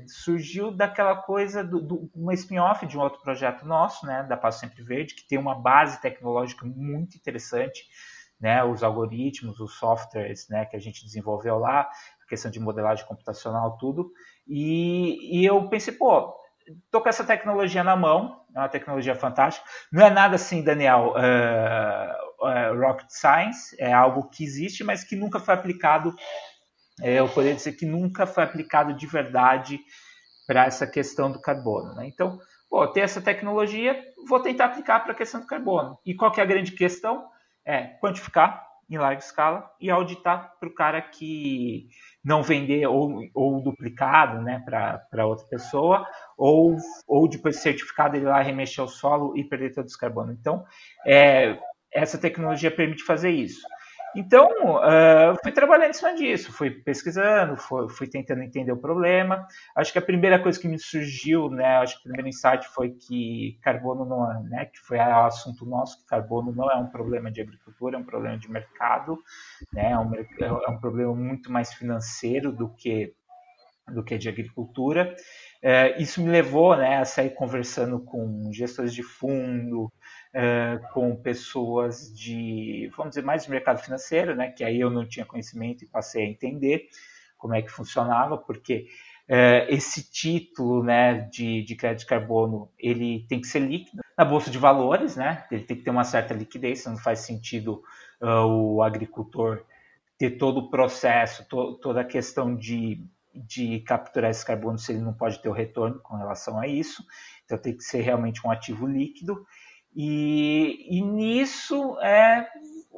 surgiu 0.07 0.71
daquela 0.71 1.15
coisa, 1.15 1.63
do, 1.63 1.79
do 1.79 2.11
uma 2.13 2.33
spin-off 2.33 2.85
de 2.85 2.97
um 2.97 3.01
outro 3.01 3.21
projeto 3.21 3.65
nosso, 3.65 4.05
né, 4.05 4.23
da 4.23 4.35
Passo 4.35 4.59
Sempre 4.59 4.83
Verde, 4.83 5.15
que 5.15 5.27
tem 5.27 5.37
uma 5.37 5.55
base 5.55 6.01
tecnológica 6.01 6.65
muito 6.65 7.15
interessante, 7.15 7.85
né, 8.39 8.63
os 8.63 8.83
algoritmos, 8.83 9.59
os 9.59 9.77
softwares 9.77 10.47
né, 10.49 10.65
que 10.65 10.75
a 10.75 10.79
gente 10.79 11.03
desenvolveu 11.03 11.57
lá, 11.57 11.81
a 11.81 12.27
questão 12.27 12.51
de 12.51 12.59
modelagem 12.59 13.05
computacional, 13.05 13.77
tudo. 13.77 14.11
E, 14.47 15.39
e 15.39 15.45
eu 15.45 15.67
pensei, 15.69 15.93
pô, 15.93 16.35
tô 16.91 17.01
com 17.01 17.09
essa 17.09 17.23
tecnologia 17.23 17.83
na 17.83 17.95
mão, 17.95 18.44
é 18.55 18.59
uma 18.59 18.69
tecnologia 18.69 19.15
fantástica. 19.15 19.67
Não 19.91 20.05
é 20.05 20.09
nada 20.09 20.35
assim, 20.35 20.63
Daniel, 20.63 21.13
uh, 21.13 22.47
é, 22.49 22.71
rocket 22.71 23.09
science, 23.09 23.75
é 23.77 23.91
algo 23.91 24.29
que 24.29 24.43
existe, 24.43 24.83
mas 24.83 25.03
que 25.03 25.15
nunca 25.15 25.39
foi 25.39 25.53
aplicado, 25.53 26.15
é, 27.01 27.19
eu 27.19 27.27
poderia 27.27 27.55
dizer 27.55 27.73
que 27.73 27.85
nunca 27.85 28.25
foi 28.25 28.43
aplicado 28.43 28.93
de 28.93 29.05
verdade 29.05 29.79
para 30.47 30.65
essa 30.65 30.87
questão 30.87 31.31
do 31.31 31.41
carbono. 31.41 31.93
Né? 31.95 32.07
Então, 32.07 32.39
pô, 32.69 32.87
ter 32.87 33.01
essa 33.01 33.21
tecnologia, 33.21 34.01
vou 34.27 34.39
tentar 34.39 34.65
aplicar 34.65 35.01
para 35.01 35.11
a 35.11 35.15
questão 35.15 35.41
do 35.41 35.47
carbono. 35.47 35.99
E 36.05 36.15
qual 36.15 36.31
que 36.31 36.39
é 36.39 36.43
a 36.43 36.47
grande 36.47 36.71
questão? 36.71 37.27
É 37.65 37.87
quantificar 37.99 38.63
em 38.89 38.97
larga 38.97 39.19
escala 39.19 39.69
e 39.79 39.89
auditar 39.89 40.53
para 40.59 40.69
o 40.69 40.73
cara 40.73 41.01
que 41.01 41.87
não 42.23 42.43
vender 42.43 42.87
ou, 42.87 43.21
ou 43.33 43.61
duplicado 43.61 44.41
né, 44.41 44.63
para 44.65 45.25
outra 45.25 45.45
pessoa, 45.47 46.07
ou, 46.37 46.75
ou 47.07 47.27
depois 47.27 47.55
de 47.55 47.61
certificado 47.61 48.15
ele 48.15 48.25
lá 48.25 48.41
remexer 48.41 48.83
o 48.83 48.87
solo 48.87 49.37
e 49.37 49.43
perder 49.43 49.73
todo 49.73 49.85
esse 49.85 49.97
carbono. 49.97 50.31
Então, 50.31 50.65
é, 51.05 51.57
essa 51.91 52.17
tecnologia 52.17 52.69
permite 52.69 53.03
fazer 53.03 53.31
isso. 53.31 53.61
Então, 54.15 54.47
uh, 54.77 55.35
fui 55.43 55.51
trabalhando 55.51 55.89
em 55.89 55.93
cima 55.93 56.15
disso, 56.15 56.51
fui 56.53 56.71
pesquisando, 56.71 57.57
fui, 57.57 57.89
fui, 57.89 58.07
tentando 58.07 58.41
entender 58.41 58.71
o 58.71 58.77
problema. 58.77 59.45
Acho 59.75 59.91
que 59.91 59.99
a 59.99 60.01
primeira 60.01 60.41
coisa 60.41 60.59
que 60.59 60.67
me 60.67 60.79
surgiu, 60.79 61.49
né, 61.49 61.77
acho 61.77 61.95
que 61.95 61.99
o 61.99 62.03
primeiro 62.03 62.29
insight 62.29 62.67
foi 62.69 62.91
que 62.91 63.59
carbono 63.61 64.05
não 64.05 64.31
é, 64.31 64.43
né, 64.43 64.65
que 64.65 64.79
foi 64.79 64.97
o 64.97 65.25
assunto 65.25 65.65
nosso, 65.65 65.99
que 65.99 66.05
carbono 66.05 66.53
não 66.53 66.71
é 66.71 66.77
um 66.77 66.87
problema 66.87 67.29
de 67.29 67.41
agricultura, 67.41 67.97
é 67.97 67.99
um 67.99 68.05
problema 68.05 68.37
de 68.37 68.49
mercado, 68.49 69.17
né, 69.73 69.91
é 69.91 69.97
um, 69.97 70.13
é 70.15 70.69
um 70.69 70.79
problema 70.79 71.13
muito 71.13 71.51
mais 71.51 71.73
financeiro 71.73 72.51
do 72.51 72.69
que 72.69 73.13
do 73.87 74.03
que 74.03 74.17
de 74.17 74.27
agricultura. 74.27 75.15
É, 75.61 75.99
isso 76.01 76.21
me 76.21 76.29
levou 76.29 76.75
né, 76.75 76.97
a 76.97 77.05
sair 77.05 77.31
conversando 77.31 77.99
com 77.99 78.51
gestores 78.51 78.93
de 78.93 79.03
fundo, 79.03 79.91
é, 80.37 80.81
com 80.91 81.15
pessoas 81.15 82.13
de, 82.13 82.91
vamos 82.97 83.11
dizer, 83.11 83.23
mais 83.23 83.45
do 83.45 83.51
mercado 83.51 83.79
financeiro, 83.79 84.35
né, 84.35 84.51
que 84.51 84.65
aí 84.65 84.81
eu 84.81 84.89
não 84.89 85.07
tinha 85.07 85.25
conhecimento 85.25 85.85
e 85.85 85.87
passei 85.87 86.25
a 86.25 86.29
entender 86.29 86.89
como 87.37 87.55
é 87.55 87.61
que 87.61 87.71
funcionava, 87.71 88.37
porque 88.37 88.85
é, 89.29 89.65
esse 89.73 90.11
título 90.11 90.83
né, 90.83 91.21
de, 91.31 91.63
de 91.63 91.75
crédito 91.75 92.01
de 92.01 92.07
carbono 92.07 92.69
ele 92.77 93.25
tem 93.29 93.39
que 93.39 93.47
ser 93.47 93.59
líquido 93.59 94.03
na 94.17 94.25
bolsa 94.25 94.51
de 94.51 94.57
valores, 94.57 95.15
né? 95.15 95.45
Ele 95.49 95.63
tem 95.63 95.77
que 95.77 95.83
ter 95.83 95.89
uma 95.89 96.03
certa 96.03 96.33
liquidez, 96.33 96.85
não 96.85 96.97
faz 96.97 97.19
sentido 97.19 97.81
uh, 98.21 98.45
o 98.45 98.83
agricultor 98.83 99.63
ter 100.17 100.31
todo 100.31 100.59
o 100.59 100.69
processo, 100.69 101.47
to, 101.47 101.75
toda 101.75 102.01
a 102.01 102.05
questão 102.05 102.55
de 102.55 103.01
de 103.35 103.81
capturar 103.81 104.31
esse 104.31 104.45
carbono 104.45 104.77
se 104.77 104.93
ele 104.93 105.01
não 105.01 105.13
pode 105.13 105.41
ter 105.41 105.49
o 105.49 105.53
retorno 105.53 105.99
com 105.99 106.15
relação 106.15 106.59
a 106.59 106.67
isso. 106.67 107.03
Então 107.43 107.57
tem 107.57 107.75
que 107.75 107.83
ser 107.83 108.01
realmente 108.01 108.45
um 108.45 108.51
ativo 108.51 108.87
líquido. 108.87 109.45
E, 109.95 110.87
e 110.89 111.01
nisso 111.01 111.97
é, 112.01 112.47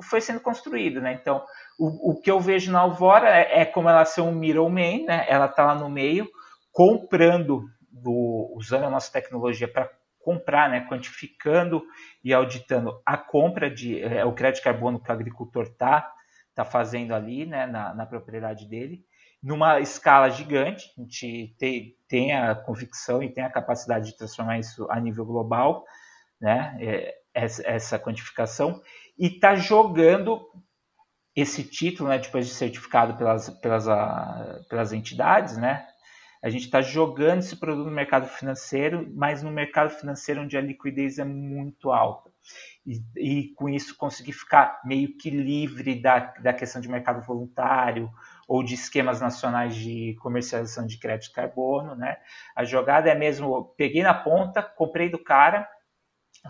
foi 0.10 0.22
sendo 0.22 0.40
construído. 0.40 1.00
Né? 1.02 1.14
Então 1.14 1.44
o, 1.78 2.12
o 2.12 2.22
que 2.22 2.30
eu 2.30 2.40
vejo 2.40 2.72
na 2.72 2.80
Alvora 2.80 3.30
é, 3.30 3.62
é 3.62 3.66
como 3.66 3.90
ela 3.90 4.06
ser 4.06 4.22
um 4.22 4.32
middleman, 4.32 5.06
né? 5.06 5.26
ela 5.30 5.46
está 5.46 5.66
lá 5.66 5.76
no 5.76 5.90
meio, 5.90 6.28
comprando, 6.72 7.66
do, 7.92 8.54
usando 8.56 8.86
a 8.86 8.90
nossa 8.90 9.12
tecnologia 9.12 9.68
para 9.68 9.90
comprar, 10.20 10.70
né, 10.70 10.86
quantificando 10.90 11.82
e 12.22 12.34
auditando 12.34 13.02
a 13.06 13.16
compra 13.16 13.72
de 13.72 14.02
é, 14.02 14.26
o 14.26 14.34
crédito 14.34 14.58
de 14.58 14.64
carbono 14.64 15.00
que 15.00 15.10
o 15.10 15.14
agricultor 15.14 15.64
está 15.64 16.12
tá 16.54 16.66
fazendo 16.66 17.16
ali 17.16 17.46
né, 17.46 17.66
na, 17.66 17.94
na 17.94 18.06
propriedade 18.06 18.68
dele 18.68 19.06
numa 19.42 19.80
escala 19.80 20.30
gigante, 20.30 20.92
a 20.98 21.02
gente 21.02 21.56
tem, 21.60 21.96
tem 22.08 22.34
a 22.34 22.56
convicção 22.56 23.22
e 23.22 23.30
tem 23.30 23.44
a 23.44 23.50
capacidade 23.50 24.12
de 24.12 24.18
transformar 24.18 24.60
isso 24.60 24.88
a 24.90 25.00
nível 25.00 25.26
global, 25.26 25.86
né, 26.40 26.78
é, 26.80 27.16
essa 27.34 28.00
quantificação, 28.00 28.82
e 29.18 29.28
está 29.28 29.56
jogando 29.56 30.42
esse 31.36 31.64
título, 31.64 32.10
né, 32.10 32.18
depois 32.18 32.48
de 32.48 32.54
certificado 32.54 33.16
pelas, 33.16 33.50
pelas, 33.60 33.88
a, 33.88 34.60
pelas 34.70 34.92
entidades, 34.92 35.58
né, 35.58 35.86
a 36.42 36.50
gente 36.50 36.66
está 36.66 36.82
jogando 36.82 37.40
esse 37.40 37.56
produto 37.56 37.88
no 37.88 37.92
mercado 37.92 38.28
financeiro, 38.28 39.12
mas 39.16 39.42
no 39.42 39.52
mercado 39.52 39.90
financeiro 39.90 40.42
onde 40.42 40.58
a 40.58 40.62
liquidez 40.62 41.18
é 41.18 41.24
muito 41.26 41.92
alta. 41.92 42.32
E, 42.86 43.02
e 43.18 43.54
com 43.56 43.68
isso 43.68 43.98
conseguir 43.98 44.34
ficar 44.34 44.80
meio 44.86 45.18
que 45.18 45.30
livre 45.30 46.00
da, 46.00 46.20
da 46.42 46.54
questão 46.54 46.82
de 46.82 46.88
mercado 46.88 47.26
voluntário 47.26 48.10
ou 48.48 48.64
de 48.64 48.76
esquemas 48.76 49.20
nacionais 49.20 49.76
de 49.76 50.16
comercialização 50.22 50.86
de 50.86 50.98
crédito 50.98 51.34
carbono, 51.34 51.96
né? 51.96 52.18
A 52.56 52.64
jogada 52.64 53.10
é 53.10 53.16
mesmo, 53.16 53.74
peguei 53.76 54.04
na 54.04 54.14
ponta, 54.14 54.64
comprei 54.64 55.10
do 55.10 55.22
cara, 55.22 55.68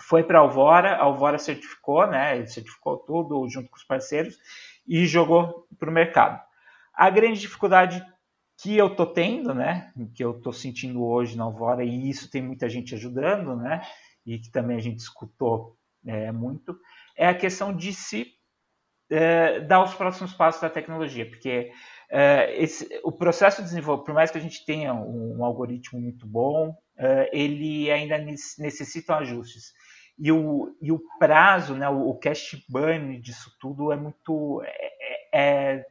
foi 0.02 0.24
para 0.24 0.40
a 0.40 0.42
Alvora, 0.42 0.96
a 0.96 1.04
Alvora 1.04 1.38
certificou, 1.38 2.08
né? 2.08 2.46
Certificou 2.46 2.98
tudo 2.98 3.48
junto 3.50 3.70
com 3.70 3.78
os 3.78 3.84
parceiros 3.84 4.38
e 4.88 5.06
jogou 5.06 5.68
para 5.78 5.90
o 5.90 5.94
mercado. 5.94 6.42
A 6.94 7.10
grande 7.10 7.40
dificuldade 7.40 8.04
que 8.60 8.76
eu 8.76 8.96
tô 8.96 9.06
tendo, 9.06 9.54
né? 9.54 9.94
Que 10.16 10.24
eu 10.24 10.42
tô 10.42 10.52
sentindo 10.52 11.04
hoje 11.04 11.38
na 11.38 11.44
Alvora 11.44 11.84
e 11.84 12.10
isso 12.10 12.30
tem 12.30 12.42
muita 12.42 12.68
gente 12.68 12.96
ajudando, 12.96 13.56
né? 13.56 13.82
E 14.26 14.40
que 14.40 14.50
também 14.50 14.78
a 14.78 14.82
gente 14.82 15.00
escutou 15.00 15.78
é, 16.06 16.32
muito, 16.32 16.78
é 17.16 17.28
a 17.28 17.36
questão 17.36 17.76
de 17.76 17.94
se 17.94 18.34
é, 19.10 19.60
dar 19.62 19.84
os 19.84 19.94
próximos 19.94 20.34
passos 20.34 20.62
da 20.62 20.70
tecnologia, 20.70 21.30
porque 21.30 21.72
é, 22.10 22.62
esse, 22.62 22.88
o 23.04 23.12
processo 23.12 23.62
de 23.62 23.68
desenvolvimento, 23.68 24.06
por 24.06 24.14
mais 24.14 24.32
que 24.32 24.38
a 24.38 24.42
gente 24.42 24.66
tenha 24.66 24.94
um, 24.94 25.40
um 25.40 25.46
algoritmo 25.46 26.00
muito 26.00 26.26
bom, 26.26 26.76
é, 26.98 27.30
ele 27.32 27.92
ainda 27.92 28.18
necessita 28.18 29.18
ajustes. 29.18 29.74
E 30.18 30.32
o, 30.32 30.76
e 30.82 30.92
o 30.92 31.00
prazo, 31.20 31.76
né, 31.76 31.88
o, 31.88 32.10
o 32.10 32.20
cash 32.20 32.58
burn 32.68 33.20
disso 33.22 33.52
tudo 33.60 33.92
é 33.92 33.96
muito. 33.96 34.64
É, 34.66 34.90
é, 35.34 35.86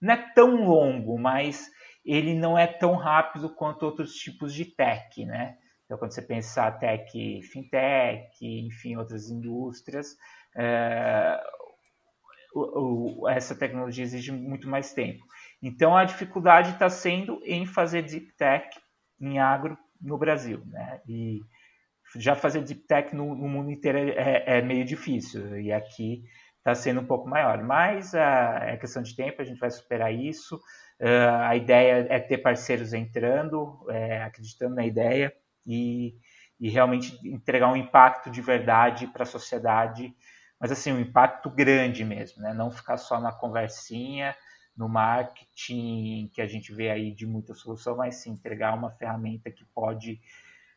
não 0.00 0.14
é 0.14 0.32
tão 0.34 0.64
longo, 0.64 1.18
mas 1.18 1.68
ele 2.04 2.34
não 2.34 2.56
é 2.56 2.66
tão 2.66 2.94
rápido 2.94 3.54
quanto 3.54 3.84
outros 3.84 4.14
tipos 4.14 4.54
de 4.54 4.64
tech, 4.64 5.24
né? 5.26 5.58
Então, 5.84 5.98
quando 5.98 6.12
você 6.12 6.22
pensar 6.22 6.78
tech, 6.78 7.42
fintech, 7.42 8.30
enfim, 8.40 8.96
outras 8.96 9.28
indústrias, 9.28 10.16
é, 10.56 11.42
o, 12.54 13.22
o, 13.22 13.28
essa 13.28 13.56
tecnologia 13.56 14.04
exige 14.04 14.30
muito 14.30 14.68
mais 14.68 14.92
tempo. 14.92 15.24
Então, 15.60 15.96
a 15.96 16.04
dificuldade 16.04 16.70
está 16.70 16.88
sendo 16.88 17.40
em 17.44 17.66
fazer 17.66 18.02
deep 18.02 18.32
tech 18.36 18.68
em 19.20 19.38
agro 19.38 19.76
no 20.00 20.16
Brasil, 20.18 20.62
né? 20.66 21.00
E 21.06 21.40
já 22.16 22.34
fazer 22.34 22.62
deep 22.62 22.82
tech 22.86 23.14
no, 23.14 23.34
no 23.34 23.48
mundo 23.48 23.70
inteiro 23.70 23.98
é, 23.98 24.10
é, 24.10 24.58
é, 24.58 24.62
meio 24.62 24.84
difícil 24.84 25.60
e 25.60 25.72
aqui 25.72 26.24
está 26.58 26.74
sendo 26.74 27.00
um 27.00 27.06
pouco 27.06 27.28
maior. 27.28 27.62
Mas 27.62 28.14
a, 28.14 28.60
é 28.64 28.76
questão 28.76 29.02
de 29.02 29.14
tempo, 29.14 29.40
a 29.40 29.44
gente 29.44 29.60
vai 29.60 29.70
superar 29.70 30.12
isso. 30.12 30.56
Uh, 31.00 31.42
a 31.42 31.56
ideia 31.56 32.06
é 32.10 32.18
ter 32.18 32.38
parceiros 32.38 32.92
entrando, 32.92 33.86
é, 33.90 34.22
acreditando 34.22 34.74
na 34.74 34.84
ideia 34.84 35.32
e, 35.66 36.14
e 36.58 36.68
realmente 36.68 37.16
entregar 37.26 37.72
um 37.72 37.76
impacto 37.76 38.30
de 38.30 38.42
verdade 38.42 39.06
para 39.06 39.22
a 39.22 39.26
sociedade 39.26 40.14
mas 40.60 40.70
assim, 40.70 40.92
um 40.92 41.00
impacto 41.00 41.48
grande 41.48 42.04
mesmo, 42.04 42.42
né? 42.42 42.52
Não 42.52 42.70
ficar 42.70 42.98
só 42.98 43.18
na 43.18 43.32
conversinha, 43.32 44.36
no 44.76 44.88
marketing 44.88 46.30
que 46.32 46.40
a 46.40 46.46
gente 46.46 46.72
vê 46.72 46.90
aí 46.90 47.12
de 47.12 47.26
muita 47.26 47.54
solução, 47.54 47.96
mas 47.96 48.16
sim 48.16 48.30
entregar 48.30 48.74
uma 48.74 48.90
ferramenta 48.90 49.50
que 49.50 49.64
pode 49.74 50.20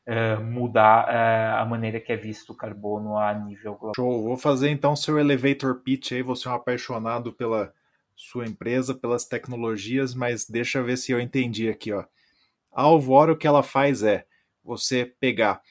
uh, 0.07 0.43
mudar 0.43 1.05
uh, 1.07 1.61
a 1.61 1.65
maneira 1.65 1.99
que 1.99 2.11
é 2.11 2.17
visto 2.17 2.51
o 2.51 2.55
carbono 2.55 3.17
a 3.17 3.33
nível 3.33 3.75
global. 3.75 3.93
Show, 3.95 4.23
vou 4.23 4.37
fazer 4.37 4.69
então 4.69 4.95
seu 4.95 5.17
elevator 5.19 5.81
pitch 5.81 6.11
aí, 6.11 6.21
você 6.21 6.47
é 6.47 6.51
um 6.51 6.55
apaixonado 6.55 7.31
pela 7.31 7.73
sua 8.15 8.45
empresa, 8.45 8.93
pelas 8.93 9.25
tecnologias, 9.25 10.13
mas 10.13 10.45
deixa 10.47 10.79
eu 10.79 10.85
ver 10.85 10.97
se 10.97 11.11
eu 11.11 11.19
entendi 11.19 11.69
aqui, 11.69 11.91
ó. 11.91 12.05
A 12.71 12.83
Alvora 12.83 13.33
o 13.33 13.37
que 13.37 13.47
ela 13.47 13.63
faz 13.63 14.03
é 14.03 14.25
você 14.63 15.05
pegar 15.05 15.61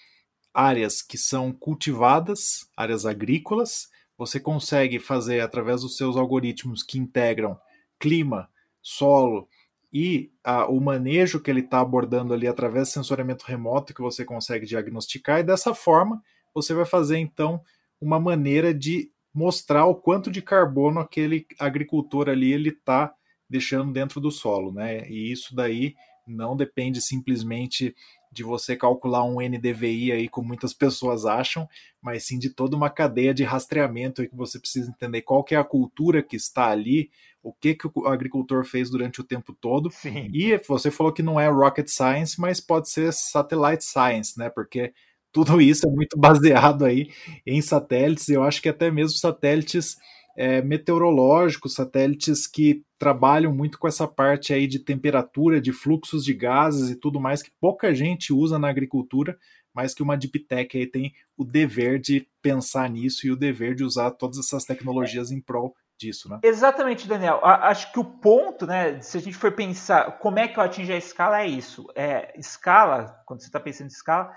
áreas 0.54 1.02
que 1.02 1.16
são 1.16 1.52
cultivadas, 1.52 2.70
áreas 2.76 3.06
agrícolas, 3.06 3.90
você 4.16 4.38
consegue 4.38 4.98
fazer 4.98 5.40
através 5.40 5.82
dos 5.82 5.96
seus 5.96 6.16
algoritmos 6.16 6.82
que 6.82 6.98
integram 6.98 7.58
clima, 8.02 8.48
solo 8.80 9.48
e 9.92 10.32
a, 10.42 10.66
o 10.66 10.80
manejo 10.80 11.40
que 11.40 11.48
ele 11.50 11.60
está 11.60 11.80
abordando 11.80 12.34
ali 12.34 12.48
através 12.48 12.88
do 12.88 12.92
sensoriamento 12.92 13.44
remoto 13.46 13.94
que 13.94 14.00
você 14.00 14.24
consegue 14.24 14.66
diagnosticar, 14.66 15.38
e 15.38 15.44
dessa 15.44 15.72
forma 15.72 16.20
você 16.52 16.74
vai 16.74 16.84
fazer 16.84 17.18
então 17.18 17.62
uma 18.00 18.18
maneira 18.18 18.74
de 18.74 19.12
mostrar 19.32 19.86
o 19.86 19.94
quanto 19.94 20.30
de 20.30 20.42
carbono 20.42 20.98
aquele 20.98 21.46
agricultor 21.58 22.28
ali 22.28 22.52
ele 22.52 22.70
está 22.70 23.14
deixando 23.48 23.92
dentro 23.92 24.20
do 24.20 24.30
solo, 24.30 24.72
né? 24.72 25.08
E 25.08 25.30
isso 25.30 25.54
daí 25.54 25.94
não 26.26 26.56
depende 26.56 27.00
simplesmente 27.00 27.94
de 28.32 28.42
você 28.42 28.74
calcular 28.74 29.24
um 29.24 29.40
NDVI 29.40 30.12
aí, 30.12 30.28
como 30.28 30.48
muitas 30.48 30.72
pessoas 30.72 31.26
acham, 31.26 31.68
mas 32.00 32.24
sim 32.24 32.38
de 32.38 32.48
toda 32.48 32.74
uma 32.74 32.88
cadeia 32.88 33.34
de 33.34 33.44
rastreamento 33.44 34.22
aí 34.22 34.28
que 34.28 34.34
você 34.34 34.58
precisa 34.58 34.90
entender 34.90 35.20
qual 35.20 35.44
que 35.44 35.54
é 35.54 35.58
a 35.58 35.64
cultura 35.64 36.22
que 36.22 36.34
está 36.34 36.68
ali, 36.68 37.10
o 37.42 37.52
que, 37.52 37.74
que 37.74 37.86
o 37.94 38.06
agricultor 38.06 38.64
fez 38.64 38.88
durante 38.88 39.20
o 39.20 39.24
tempo 39.24 39.52
todo. 39.52 39.90
Sim. 39.90 40.30
E 40.32 40.56
você 40.66 40.90
falou 40.90 41.12
que 41.12 41.22
não 41.22 41.38
é 41.38 41.48
rocket 41.48 41.88
science, 41.88 42.40
mas 42.40 42.60
pode 42.60 42.88
ser 42.88 43.12
satellite 43.12 43.84
science, 43.84 44.38
né? 44.38 44.48
Porque 44.48 44.94
tudo 45.30 45.60
isso 45.60 45.86
é 45.86 45.90
muito 45.90 46.16
baseado 46.18 46.84
aí 46.84 47.10
em 47.46 47.60
satélites. 47.60 48.28
Eu 48.28 48.42
acho 48.42 48.62
que 48.62 48.68
até 48.68 48.90
mesmo 48.90 49.18
satélites 49.18 49.98
é, 50.36 50.62
meteorológicos, 50.62 51.74
satélites 51.74 52.46
que 52.46 52.82
trabalham 52.98 53.54
muito 53.54 53.78
com 53.78 53.88
essa 53.88 54.06
parte 54.06 54.52
aí 54.52 54.66
de 54.66 54.78
temperatura, 54.78 55.60
de 55.60 55.72
fluxos 55.72 56.24
de 56.24 56.32
gases 56.32 56.90
e 56.90 56.96
tudo 56.96 57.20
mais 57.20 57.42
que 57.42 57.50
pouca 57.60 57.94
gente 57.94 58.32
usa 58.32 58.58
na 58.58 58.68
agricultura, 58.68 59.36
mas 59.74 59.94
que 59.94 60.02
uma 60.02 60.16
deep 60.16 60.38
tech 60.40 60.76
aí 60.76 60.86
tem 60.86 61.12
o 61.36 61.44
dever 61.44 61.98
de 61.98 62.28
pensar 62.40 62.88
nisso 62.88 63.26
e 63.26 63.30
o 63.30 63.36
dever 63.36 63.74
de 63.74 63.84
usar 63.84 64.10
todas 64.12 64.38
essas 64.38 64.64
tecnologias 64.64 65.30
em 65.30 65.40
prol 65.40 65.74
disso, 65.98 66.28
né? 66.28 66.40
Exatamente, 66.42 67.06
Daniel. 67.06 67.40
Acho 67.44 67.92
que 67.92 68.00
o 68.00 68.04
ponto, 68.04 68.66
né, 68.66 69.00
se 69.00 69.16
a 69.16 69.20
gente 69.20 69.36
for 69.36 69.52
pensar 69.52 70.18
como 70.18 70.38
é 70.38 70.48
que 70.48 70.58
eu 70.58 70.62
atingo 70.62 70.92
a 70.92 70.96
escala, 70.96 71.42
é 71.42 71.46
isso. 71.46 71.86
É, 71.94 72.38
escala, 72.38 73.22
quando 73.26 73.40
você 73.40 73.46
está 73.46 73.60
pensando 73.60 73.86
em 73.86 73.92
escala, 73.92 74.30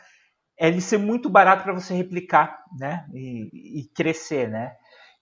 é 0.58 0.67
ele 0.67 0.79
ser 0.79 0.97
muito 0.97 1.29
barato 1.29 1.63
para 1.63 1.73
você 1.73 1.93
replicar, 1.93 2.63
né, 2.79 3.05
e, 3.13 3.81
e 3.81 3.89
crescer, 3.93 4.49
né? 4.49 4.75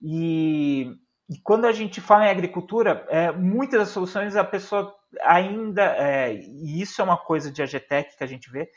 E, 0.04 0.94
e, 1.30 1.40
quando 1.42 1.66
a 1.66 1.72
gente 1.72 2.02
fala 2.02 2.28
em 2.28 2.30
agricultura, 2.30 3.06
é, 3.10 3.32
muitas 3.32 3.80
das 3.80 3.90
soluções 3.90 4.36
a 4.36 4.44
pessoa 4.44 4.94
ainda, 5.22 5.82
é, 5.96 6.34
e 6.34 6.82
isso 6.82 7.00
é 7.00 7.04
uma 7.06 7.18
coisa 7.18 7.50
de 7.50 7.62
AGTEC 7.64 8.18
que 8.18 8.24
a 8.24 8.28
gente 8.28 8.52
vê, 8.52 8.70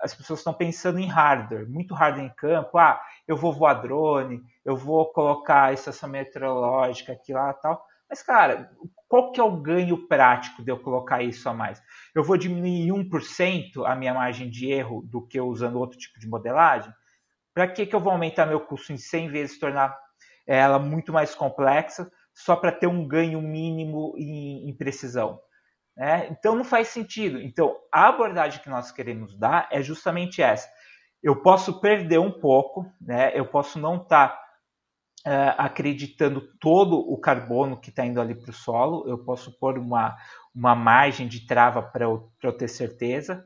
as 0.00 0.14
pessoas 0.14 0.40
estão 0.40 0.54
pensando 0.54 0.98
em 0.98 1.06
hardware, 1.06 1.68
muito 1.68 1.94
hardware 1.94 2.24
em 2.24 2.34
campo. 2.34 2.78
Ah, 2.78 2.98
eu 3.28 3.36
vou 3.36 3.52
voar 3.52 3.74
drone, 3.74 4.42
eu 4.64 4.74
vou 4.74 5.12
colocar 5.12 5.74
estação 5.74 6.08
meteorológica 6.08 7.12
aqui 7.12 7.34
lá 7.34 7.52
tal. 7.52 7.84
Mas, 8.08 8.22
cara, 8.22 8.70
qual 9.06 9.30
que 9.30 9.40
é 9.40 9.44
o 9.44 9.56
ganho 9.56 10.08
prático 10.08 10.64
de 10.64 10.70
eu 10.70 10.78
colocar 10.78 11.22
isso 11.22 11.48
a 11.48 11.54
mais? 11.54 11.80
Eu 12.14 12.24
vou 12.24 12.36
diminuir 12.36 12.90
1% 12.90 13.86
a 13.86 13.94
minha 13.94 14.14
margem 14.14 14.50
de 14.50 14.70
erro 14.70 15.02
do 15.02 15.24
que 15.24 15.40
usando 15.40 15.78
outro 15.78 15.98
tipo 15.98 16.18
de 16.18 16.26
modelagem? 16.26 16.92
Para 17.54 17.68
que, 17.68 17.86
que 17.86 17.94
eu 17.94 18.00
vou 18.00 18.12
aumentar 18.12 18.46
meu 18.46 18.60
custo 18.60 18.92
em 18.92 18.96
100 18.96 19.28
vezes, 19.28 19.58
tornar 19.58 19.96
ela 20.56 20.78
muito 20.80 21.12
mais 21.12 21.34
complexa, 21.34 22.10
só 22.34 22.56
para 22.56 22.72
ter 22.72 22.88
um 22.88 23.06
ganho 23.06 23.40
mínimo 23.40 24.14
em, 24.16 24.68
em 24.68 24.76
precisão. 24.76 25.40
Né? 25.96 26.28
Então 26.30 26.56
não 26.56 26.64
faz 26.64 26.88
sentido. 26.88 27.40
Então 27.40 27.76
a 27.92 28.08
abordagem 28.08 28.60
que 28.60 28.68
nós 28.68 28.90
queremos 28.90 29.38
dar 29.38 29.68
é 29.70 29.80
justamente 29.80 30.42
essa. 30.42 30.68
Eu 31.22 31.40
posso 31.42 31.80
perder 31.80 32.18
um 32.18 32.32
pouco, 32.32 32.84
né? 33.00 33.30
eu 33.34 33.46
posso 33.46 33.78
não 33.78 33.96
estar 33.96 34.28
tá, 34.28 34.40
uh, 35.28 35.54
acreditando 35.58 36.40
todo 36.58 36.98
o 36.98 37.16
carbono 37.20 37.78
que 37.78 37.90
está 37.90 38.04
indo 38.04 38.20
ali 38.20 38.34
para 38.34 38.50
o 38.50 38.54
solo, 38.54 39.08
eu 39.08 39.18
posso 39.18 39.56
pôr 39.58 39.78
uma, 39.78 40.16
uma 40.54 40.74
margem 40.74 41.28
de 41.28 41.46
trava 41.46 41.82
para 41.82 42.06
eu, 42.06 42.32
eu 42.42 42.52
ter 42.52 42.68
certeza, 42.68 43.44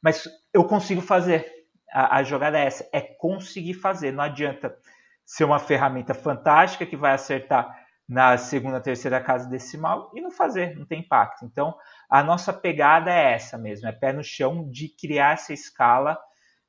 mas 0.00 0.28
eu 0.52 0.64
consigo 0.64 1.00
fazer. 1.00 1.50
A, 1.90 2.18
a 2.18 2.22
jogada 2.22 2.58
é 2.58 2.66
essa, 2.66 2.88
é 2.92 3.00
conseguir 3.00 3.74
fazer. 3.74 4.12
Não 4.12 4.22
adianta 4.22 4.76
ser 5.24 5.44
uma 5.44 5.58
ferramenta 5.58 6.14
fantástica 6.14 6.86
que 6.86 6.96
vai 6.96 7.12
acertar 7.12 7.84
na 8.08 8.36
segunda, 8.36 8.80
terceira 8.80 9.20
casa 9.20 9.48
decimal 9.48 10.10
e 10.14 10.20
não 10.20 10.30
fazer, 10.30 10.76
não 10.76 10.84
tem 10.84 11.00
impacto. 11.00 11.44
Então, 11.44 11.74
a 12.10 12.22
nossa 12.22 12.52
pegada 12.52 13.10
é 13.10 13.32
essa 13.32 13.56
mesmo, 13.56 13.88
é 13.88 13.92
pé 13.92 14.12
no 14.12 14.22
chão 14.22 14.68
de 14.70 14.88
criar 14.88 15.32
essa 15.32 15.52
escala 15.52 16.18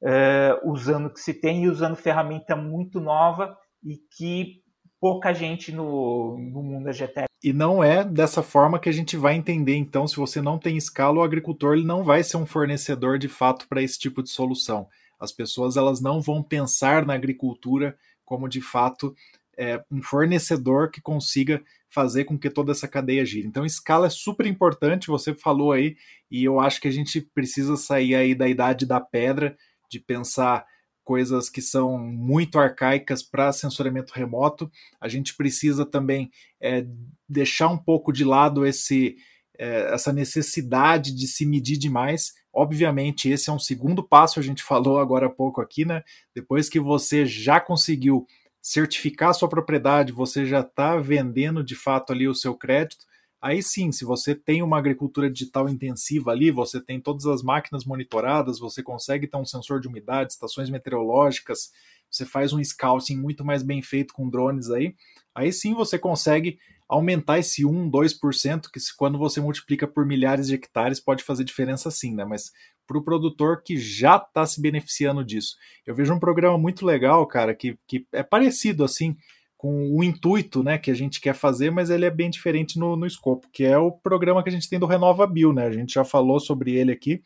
uh, 0.02 0.72
usando 0.72 1.08
o 1.08 1.14
que 1.14 1.20
se 1.20 1.34
tem 1.34 1.64
e 1.64 1.70
usando 1.70 1.96
ferramenta 1.96 2.56
muito 2.56 3.02
nova 3.02 3.58
e 3.84 3.98
que 4.18 4.64
pouca 5.00 5.34
gente 5.34 5.72
no, 5.72 6.38
no 6.38 6.64
mundo 6.64 6.90
GTE. 6.92 7.26
E 7.44 7.54
não 7.54 7.84
é 7.84 8.04
dessa 8.04 8.42
forma 8.42 8.80
que 8.80 8.90
a 8.90 8.94
gente 8.94 9.18
vai 9.18 9.36
entender, 9.36 9.76
então, 9.76 10.08
se 10.08 10.16
você 10.16 10.42
não 10.42 10.58
tem 10.58 10.78
escala, 10.78 11.20
o 11.20 11.24
agricultor 11.24 11.76
ele 11.76 11.86
não 11.86 12.04
vai 12.04 12.24
ser 12.24 12.38
um 12.38 12.46
fornecedor 12.46 13.20
de 13.20 13.28
fato 13.28 13.68
para 13.68 13.84
esse 13.84 14.00
tipo 14.00 14.24
de 14.24 14.30
solução. 14.30 14.88
As 15.20 15.32
pessoas 15.32 15.78
elas 15.78 16.02
não 16.02 16.22
vão 16.22 16.42
pensar 16.42 17.06
na 17.06 17.14
agricultura 17.14 17.96
como 18.26 18.50
de 18.50 18.62
fato 18.62 19.16
é, 19.58 19.82
um 19.90 20.02
fornecedor 20.02 20.92
que 20.92 21.02
consiga 21.02 21.64
fazer 21.90 22.26
com 22.26 22.38
que 22.38 22.50
toda 22.50 22.72
essa 22.72 22.88
cadeia 22.88 23.26
gire. 23.26 23.48
Então, 23.48 23.66
escala 23.66 24.08
é 24.08 24.10
super 24.10 24.46
importante, 24.46 25.08
você 25.08 25.34
falou 25.34 25.72
aí, 25.72 25.96
e 26.30 26.44
eu 26.44 26.60
acho 26.60 26.82
que 26.82 26.88
a 26.88 26.92
gente 26.92 27.22
precisa 27.22 27.78
sair 27.78 28.16
aí 28.16 28.36
da 28.36 28.50
idade 28.50 28.86
da 28.86 29.00
pedra, 29.00 29.56
de 29.90 30.00
pensar 30.00 30.66
coisas 31.06 31.50
que 31.50 31.62
são 31.62 31.98
muito 31.98 32.60
arcaicas 32.60 33.22
para 33.24 33.54
sensoriamento 33.54 34.12
remoto. 34.14 34.70
A 35.00 35.08
gente 35.08 35.36
precisa 35.36 35.86
também 35.86 36.32
é, 36.60 36.86
deixar 37.30 37.70
um 37.70 37.78
pouco 37.78 38.12
de 38.12 38.26
lado 38.26 38.66
esse, 38.66 39.16
é, 39.58 39.94
essa 39.94 40.12
necessidade 40.12 41.16
de 41.16 41.28
se 41.28 41.46
medir 41.46 41.78
demais. 41.78 42.34
Obviamente, 42.56 43.30
esse 43.30 43.50
é 43.50 43.54
um 43.54 43.60
segundo 43.60 44.02
passo, 44.02 44.40
a 44.40 44.44
gente 44.44 44.64
falou 44.64 44.98
agora 44.98 45.26
há 45.26 45.30
pouco 45.30 45.60
aqui, 45.60 45.84
né? 45.84 46.04
Depois 46.34 46.70
que 46.70 46.80
você 46.80 47.26
já 47.26 47.60
conseguiu 47.60 48.26
certificar 48.62 49.34
sua 49.36 49.50
propriedade, 49.50 50.14
você 50.14 50.46
já 50.46 50.62
está 50.62 50.96
vendendo 50.96 51.62
de 51.62 51.76
fato 51.76 52.14
ali 52.14 52.30
o 52.30 52.34
seu 52.34 52.56
crédito. 52.56 53.06
Aí 53.42 53.62
sim, 53.62 53.92
se 53.92 54.06
você 54.06 54.34
tem 54.34 54.64
uma 54.64 54.78
agricultura 54.78 55.30
digital 55.30 55.68
intensiva 55.68 56.32
ali, 56.32 56.50
você 56.50 56.82
tem 56.82 57.00
todas 57.00 57.26
as 57.26 57.44
máquinas 57.44 57.84
monitoradas, 57.84 58.58
você 58.58 58.82
consegue 58.82 59.28
ter 59.28 59.38
um 59.38 59.46
sensor 59.46 59.82
de 59.82 59.88
umidade, 59.90 60.32
estações 60.32 60.70
meteorológicas, 60.70 61.72
você 62.10 62.26
faz 62.26 62.54
um 62.54 62.64
scouting 62.64 63.18
muito 63.18 63.44
mais 63.44 63.62
bem 63.62 63.82
feito 63.82 64.14
com 64.14 64.30
drones 64.30 64.72
aí, 64.72 64.96
aí 65.36 65.52
sim 65.52 65.74
você 65.74 66.00
consegue 66.00 66.58
aumentar 66.88 67.40
esse 67.40 67.66
1, 67.66 67.90
2%, 67.90 68.70
que 68.72 68.80
quando 68.96 69.18
você 69.18 69.42
multiplica 69.42 69.88
por 69.88 70.06
milhares 70.06 70.48
de 70.48 70.56
hectares 70.56 71.00
pode 71.00 71.24
fazer 71.24 71.44
diferença 71.44 71.90
sim, 71.90 72.14
né? 72.14 72.26
Mas 72.26 72.52
para 72.88 72.98
o 72.98 73.04
produtor 73.04 73.64
que 73.64 73.78
já 73.78 74.18
está 74.18 74.46
se 74.46 74.62
beneficiando 74.62 75.24
disso. 75.24 75.56
Eu 75.86 75.96
vejo 75.96 76.14
um 76.14 76.20
programa 76.20 76.58
muito 76.58 76.86
legal, 76.86 77.26
cara, 77.26 77.56
que, 77.56 77.78
que 77.88 78.06
é 78.14 78.22
parecido 78.22 78.84
assim 78.84 79.18
com 79.58 79.90
o 79.98 80.04
intuito 80.04 80.62
né, 80.64 80.78
que 80.78 80.92
a 80.92 80.94
gente 80.94 81.20
quer 81.20 81.34
fazer, 81.34 81.72
mas 81.72 81.90
ele 81.90 82.06
é 82.06 82.12
bem 82.12 82.30
diferente 82.30 82.78
no, 82.78 82.96
no 82.96 83.08
escopo, 83.08 83.50
que 83.52 83.64
é 83.64 83.78
o 83.78 83.92
programa 83.92 84.44
que 84.44 84.50
a 84.50 84.52
gente 84.52 84.70
tem 84.70 84.78
do 84.78 84.86
Renova 84.86 85.26
Bio, 85.26 85.52
né? 85.52 85.66
A 85.66 85.72
gente 85.72 85.94
já 85.94 86.04
falou 86.04 86.40
sobre 86.40 86.76
ele 86.76 86.92
aqui, 86.92 87.22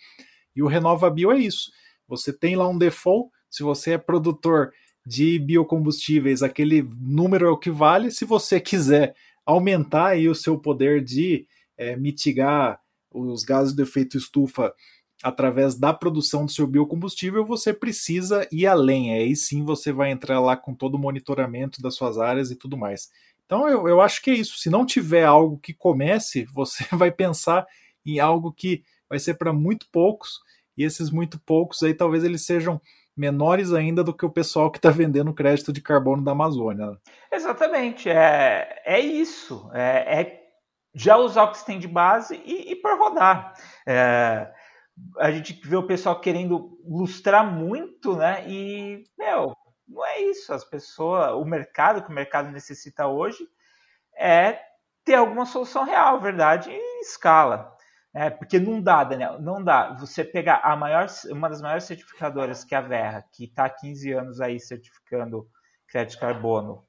e 0.56 0.64
o 0.64 0.68
Renova 0.68 1.10
Bio 1.10 1.32
é 1.32 1.38
isso. 1.38 1.70
Você 2.08 2.32
tem 2.32 2.56
lá 2.56 2.68
um 2.68 2.78
default, 2.78 3.30
se 3.50 3.62
você 3.62 3.92
é 3.94 3.98
produtor 3.98 4.72
de 5.06 5.40
biocombustíveis, 5.40 6.44
aquele 6.44 6.88
número 7.02 7.48
é 7.48 7.50
o 7.50 7.58
que 7.58 7.72
vale. 7.72 8.12
Se 8.12 8.26
você 8.26 8.60
quiser 8.60 9.16
aumentar 9.50 10.10
aí 10.10 10.30
o 10.30 10.36
seu 10.36 10.60
poder 10.60 11.04
de 11.04 11.48
é, 11.78 11.96
mitigar 11.96 12.80
os 13.12 13.44
gases 13.44 13.74
de 13.74 13.82
efeito 13.82 14.16
estufa 14.16 14.74
através 15.24 15.76
da 15.76 15.92
produção 15.92 16.46
do 16.46 16.52
seu 16.52 16.68
biocombustível, 16.68 17.44
você 17.44 17.74
precisa 17.74 18.48
ir 18.52 18.68
além. 18.68 19.14
Aí 19.14 19.36
sim 19.36 19.66
você 19.66 19.92
vai 19.92 20.12
entrar 20.12 20.40
lá 20.40 20.56
com 20.56 20.74
todo 20.74 20.96
o 20.96 21.00
monitoramento 21.00 21.82
das 21.82 21.96
suas 21.96 22.18
áreas 22.20 22.52
e 22.52 22.56
tudo 22.56 22.78
mais. 22.78 23.10
Então 23.46 23.68
eu, 23.68 23.88
eu 23.88 24.00
acho 24.00 24.22
que 24.22 24.30
é 24.30 24.36
isso. 24.36 24.58
Se 24.60 24.70
não 24.70 24.86
tiver 24.86 25.26
algo 25.26 25.58
que 25.58 25.74
comece, 25.74 26.46
você 26.54 26.86
vai 26.92 27.12
pensar 27.12 27.66
em 28.06 28.20
algo 28.20 28.54
que 28.54 28.84
vai 29.10 29.18
ser 29.18 29.34
para 29.34 29.52
muito 29.52 29.88
poucos, 29.92 30.40
e 30.78 30.84
esses 30.84 31.10
muito 31.10 31.40
poucos 31.40 31.82
aí 31.82 31.94
talvez 31.94 32.24
eles 32.24 32.46
sejam 32.46 32.80
menores 33.20 33.74
ainda 33.74 34.02
do 34.02 34.14
que 34.14 34.26
o 34.26 34.32
pessoal 34.32 34.72
que 34.72 34.78
está 34.78 34.90
vendendo 34.90 35.34
crédito 35.34 35.74
de 35.74 35.82
carbono 35.82 36.24
da 36.24 36.32
Amazônia. 36.32 36.98
Exatamente, 37.30 38.10
é, 38.10 38.82
é 38.86 39.00
isso. 39.00 39.70
É, 39.74 40.22
é 40.22 40.40
já 40.96 41.18
usar 41.18 41.44
o 41.44 41.52
que 41.52 41.58
se 41.58 41.66
tem 41.66 41.78
de 41.78 41.88
base 41.88 42.42
e, 42.46 42.72
e 42.72 42.76
por 42.78 42.98
rodar. 42.98 43.54
É, 43.86 44.50
a 45.18 45.32
gente 45.32 45.60
vê 45.68 45.76
o 45.76 45.86
pessoal 45.86 46.20
querendo 46.20 46.80
lustrar 46.84 47.46
muito, 47.46 48.16
né? 48.16 48.44
E, 48.48 49.04
meu, 49.18 49.54
não 49.88 50.06
é 50.06 50.22
isso. 50.22 50.54
As 50.54 50.64
pessoas, 50.64 51.32
o 51.34 51.44
mercado 51.44 52.02
que 52.02 52.10
o 52.10 52.16
mercado 52.16 52.52
necessita 52.52 53.06
hoje 53.08 53.46
é 54.18 54.60
ter 55.04 55.16
alguma 55.16 55.46
solução 55.46 55.84
real, 55.84 56.22
verdade, 56.22 56.72
em 56.72 57.02
escala. 57.02 57.76
É, 58.14 58.30
porque 58.30 58.60
não 58.60 58.82
dá, 58.82 59.04
Daniel, 59.04 59.40
não 59.40 59.64
dá. 59.64 59.94
Você 59.94 60.24
pegar 60.24 60.62
a 60.64 60.76
maior, 60.76 61.08
uma 61.30 61.50
das 61.50 61.62
maiores 61.62 61.84
certificadoras 61.84 62.64
que 62.64 62.74
é 62.74 62.78
a 62.78 62.82
Verra, 62.82 63.26
que 63.32 63.46
está 63.46 63.66
há 63.66 63.70
15 63.70 64.12
anos 64.12 64.42
aí 64.42 64.60
certificando 64.60 65.48
crédito 65.88 66.20
carbono, 66.20 66.86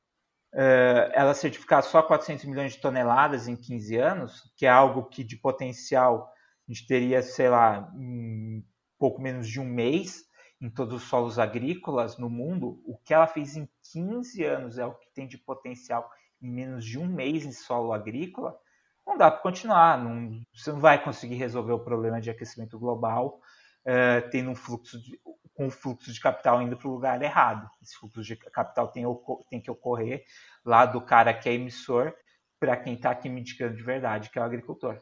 é, 0.52 1.12
ela 1.14 1.34
certificar 1.34 1.82
só 1.82 2.02
400 2.02 2.44
milhões 2.46 2.72
de 2.72 2.80
toneladas 2.80 3.48
em 3.48 3.56
15 3.56 3.96
anos, 3.96 4.52
que 4.56 4.66
é 4.66 4.68
algo 4.68 5.04
que 5.04 5.22
de 5.22 5.36
potencial 5.36 6.32
a 6.68 6.72
gente 6.72 6.86
teria, 6.86 7.22
sei 7.22 7.48
lá, 7.48 7.90
um 7.94 8.62
pouco 8.98 9.20
menos 9.20 9.48
de 9.48 9.60
um 9.60 9.64
mês 9.64 10.24
em 10.60 10.68
todos 10.68 11.02
os 11.02 11.08
solos 11.08 11.38
agrícolas 11.38 12.18
no 12.18 12.28
mundo. 12.28 12.82
O 12.84 12.96
que 12.98 13.14
ela 13.14 13.26
fez 13.26 13.56
em 13.56 13.68
15 13.92 14.44
anos 14.44 14.78
é 14.78 14.86
o 14.86 14.94
que 14.94 15.08
tem 15.14 15.26
de 15.26 15.38
potencial 15.38 16.08
em 16.40 16.50
menos 16.50 16.84
de 16.84 16.98
um 16.98 17.06
mês 17.06 17.44
em 17.44 17.52
solo 17.52 17.92
agrícola. 17.92 18.56
Não 19.10 19.18
dá 19.18 19.28
para 19.28 19.40
continuar. 19.40 19.98
Não, 19.98 20.40
você 20.54 20.70
não 20.70 20.78
vai 20.78 21.02
conseguir 21.02 21.34
resolver 21.34 21.72
o 21.72 21.80
problema 21.80 22.20
de 22.20 22.30
aquecimento 22.30 22.78
global 22.78 23.40
uh, 23.80 24.30
tendo 24.30 24.50
um 24.50 24.54
fluxo 24.54 25.02
de, 25.02 25.18
com 25.52 25.66
o 25.66 25.70
fluxo 25.70 26.12
de 26.12 26.20
capital 26.20 26.62
indo 26.62 26.76
para 26.76 26.86
o 26.86 26.92
lugar 26.92 27.20
errado. 27.20 27.68
Esse 27.82 27.96
fluxo 27.96 28.22
de 28.22 28.36
capital 28.36 28.86
tem, 28.86 29.04
tem 29.50 29.60
que 29.60 29.70
ocorrer 29.70 30.22
lá 30.64 30.86
do 30.86 31.00
cara 31.00 31.34
que 31.34 31.48
é 31.48 31.54
emissor 31.54 32.14
para 32.60 32.76
quem 32.76 32.94
está 32.94 33.10
aqui 33.10 33.28
me 33.28 33.40
indicando 33.40 33.76
de 33.76 33.82
verdade, 33.82 34.30
que 34.30 34.38
é 34.38 34.42
o 34.42 34.44
agricultor. 34.44 35.00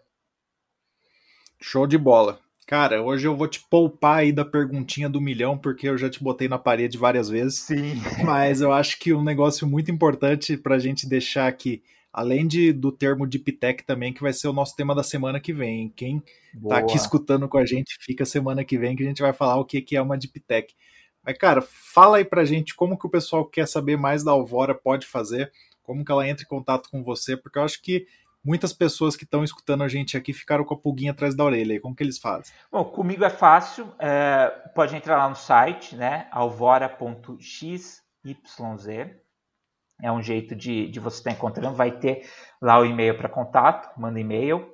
Show 1.61 1.87
de 1.87 1.99
bola. 1.99 2.41
Cara, 2.67 3.03
hoje 3.03 3.27
eu 3.27 3.37
vou 3.37 3.47
te 3.47 3.61
poupar 3.61 4.21
aí 4.21 4.33
da 4.33 4.45
perguntinha 4.45 5.09
do 5.09 5.21
milhão, 5.21 5.59
porque 5.59 5.87
eu 5.87 5.99
já 5.99 6.09
te 6.09 6.23
botei 6.23 6.49
na 6.49 6.59
parede 6.59 6.97
várias 6.97 7.29
vezes. 7.29 7.59
Sim. 7.61 8.01
Mas 8.25 8.63
eu 8.63 8.73
acho 8.73 8.99
que 8.99 9.13
um 9.13 9.23
negócio 9.23 9.67
muito 9.67 9.91
importante 9.91 10.57
para 10.57 10.77
a 10.77 10.79
gente 10.79 11.07
deixar 11.07 11.47
aqui, 11.47 11.83
além 12.19 12.49
de, 12.49 12.73
do 12.73 12.91
termo 12.91 13.29
Deep 13.29 13.53
Tech 13.53 13.85
também, 13.85 14.13
que 14.13 14.21
vai 14.21 14.33
ser 14.33 14.49
o 14.49 14.53
nosso 14.53 14.75
tema 14.75 14.93
da 14.93 15.05
semana 15.05 15.39
que 15.39 15.53
vem. 15.53 15.89
Quem 15.91 16.21
Boa. 16.53 16.75
tá 16.75 16.81
aqui 16.81 16.97
escutando 16.97 17.49
com 17.49 17.57
a 17.57 17.65
gente, 17.65 17.97
fica 18.01 18.25
semana 18.25 18.65
que 18.65 18.77
vem 18.77 18.97
que 18.97 19.05
a 19.05 19.07
gente 19.07 19.23
vai 19.23 19.33
falar 19.33 19.55
o 19.57 19.65
que, 19.65 19.81
que 19.81 19.97
é 19.97 20.03
uma 20.03 20.19
Deep 20.19 20.41
Tech. 20.41 20.75
Mas, 21.25 21.39
cara, 21.39 21.63
fala 21.63 22.17
aí 22.17 22.25
pra 22.25 22.45
gente 22.45 22.75
como 22.75 22.99
que 22.99 23.07
o 23.07 23.11
pessoal 23.11 23.45
quer 23.45 23.69
saber 23.69 23.97
mais 23.97 24.25
da 24.25 24.33
Alvora 24.33 24.75
pode 24.75 25.07
fazer, 25.07 25.53
como 25.81 26.05
que 26.05 26.11
ela 26.11 26.29
entra 26.29 26.43
em 26.43 26.49
contato 26.49 26.91
com 26.91 27.05
você, 27.05 27.37
porque 27.37 27.57
eu 27.57 27.63
acho 27.63 27.81
que 27.81 28.05
muitas 28.45 28.73
pessoas 28.73 29.15
que 29.15 29.23
estão 29.23 29.45
escutando 29.45 29.85
a 29.85 29.89
gente 29.89 30.17
aqui 30.17 30.33
ficaram 30.33 30.65
com 30.65 30.75
a 30.75 30.79
pulguinha 30.79 31.13
atrás 31.13 31.37
da 31.37 31.45
orelha. 31.45 31.81
Como 31.81 31.95
que 31.95 32.03
eles 32.03 32.19
fazem? 32.19 32.53
Bom, 32.73 32.85
comigo 32.85 33.25
é 33.25 33.31
fácil. 33.31 33.95
É, 33.97 34.49
pode 34.75 34.97
entrar 34.97 35.19
lá 35.19 35.29
no 35.29 35.37
site, 35.37 35.95
né? 35.95 36.27
alvora.xyz. 36.33 38.03
É 40.03 40.11
um 40.13 40.23
jeito 40.23 40.55
de, 40.55 40.89
de 40.89 41.01
você 41.01 41.19
estar 41.19 41.33
encontrando. 41.33 41.77
Vai 41.77 41.93
ter 41.93 42.29
lá 42.61 42.79
o 42.79 42.85
e-mail 42.85 43.17
para 43.17 43.29
contato, 43.29 43.91
manda 43.99 44.21
e-mail. 44.21 44.67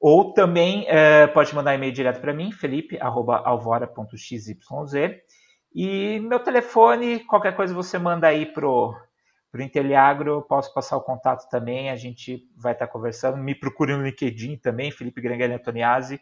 Ou 0.00 0.32
também 0.32 0.84
é, 0.88 1.26
pode 1.28 1.54
mandar 1.54 1.74
e-mail 1.74 1.92
direto 1.92 2.20
para 2.20 2.34
mim, 2.34 2.50
felipe.alvora.xyz. 2.50 4.46
E 5.74 6.18
meu 6.20 6.40
telefone, 6.40 7.20
qualquer 7.20 7.54
coisa 7.54 7.72
você 7.72 7.98
manda 7.98 8.26
aí 8.26 8.46
pro 8.46 8.94
o 9.54 9.60
Inteliagro, 9.60 10.42
posso 10.48 10.72
passar 10.72 10.96
o 10.96 11.02
contato 11.02 11.48
também, 11.50 11.90
a 11.90 11.96
gente 11.96 12.48
vai 12.56 12.72
estar 12.72 12.86
conversando. 12.86 13.36
Me 13.36 13.54
procure 13.54 13.94
no 13.94 14.02
LinkedIn 14.02 14.56
também, 14.56 14.90
Felipe 14.90 15.20
Grangelli 15.20 15.52
Antoniazzi. 15.52 16.20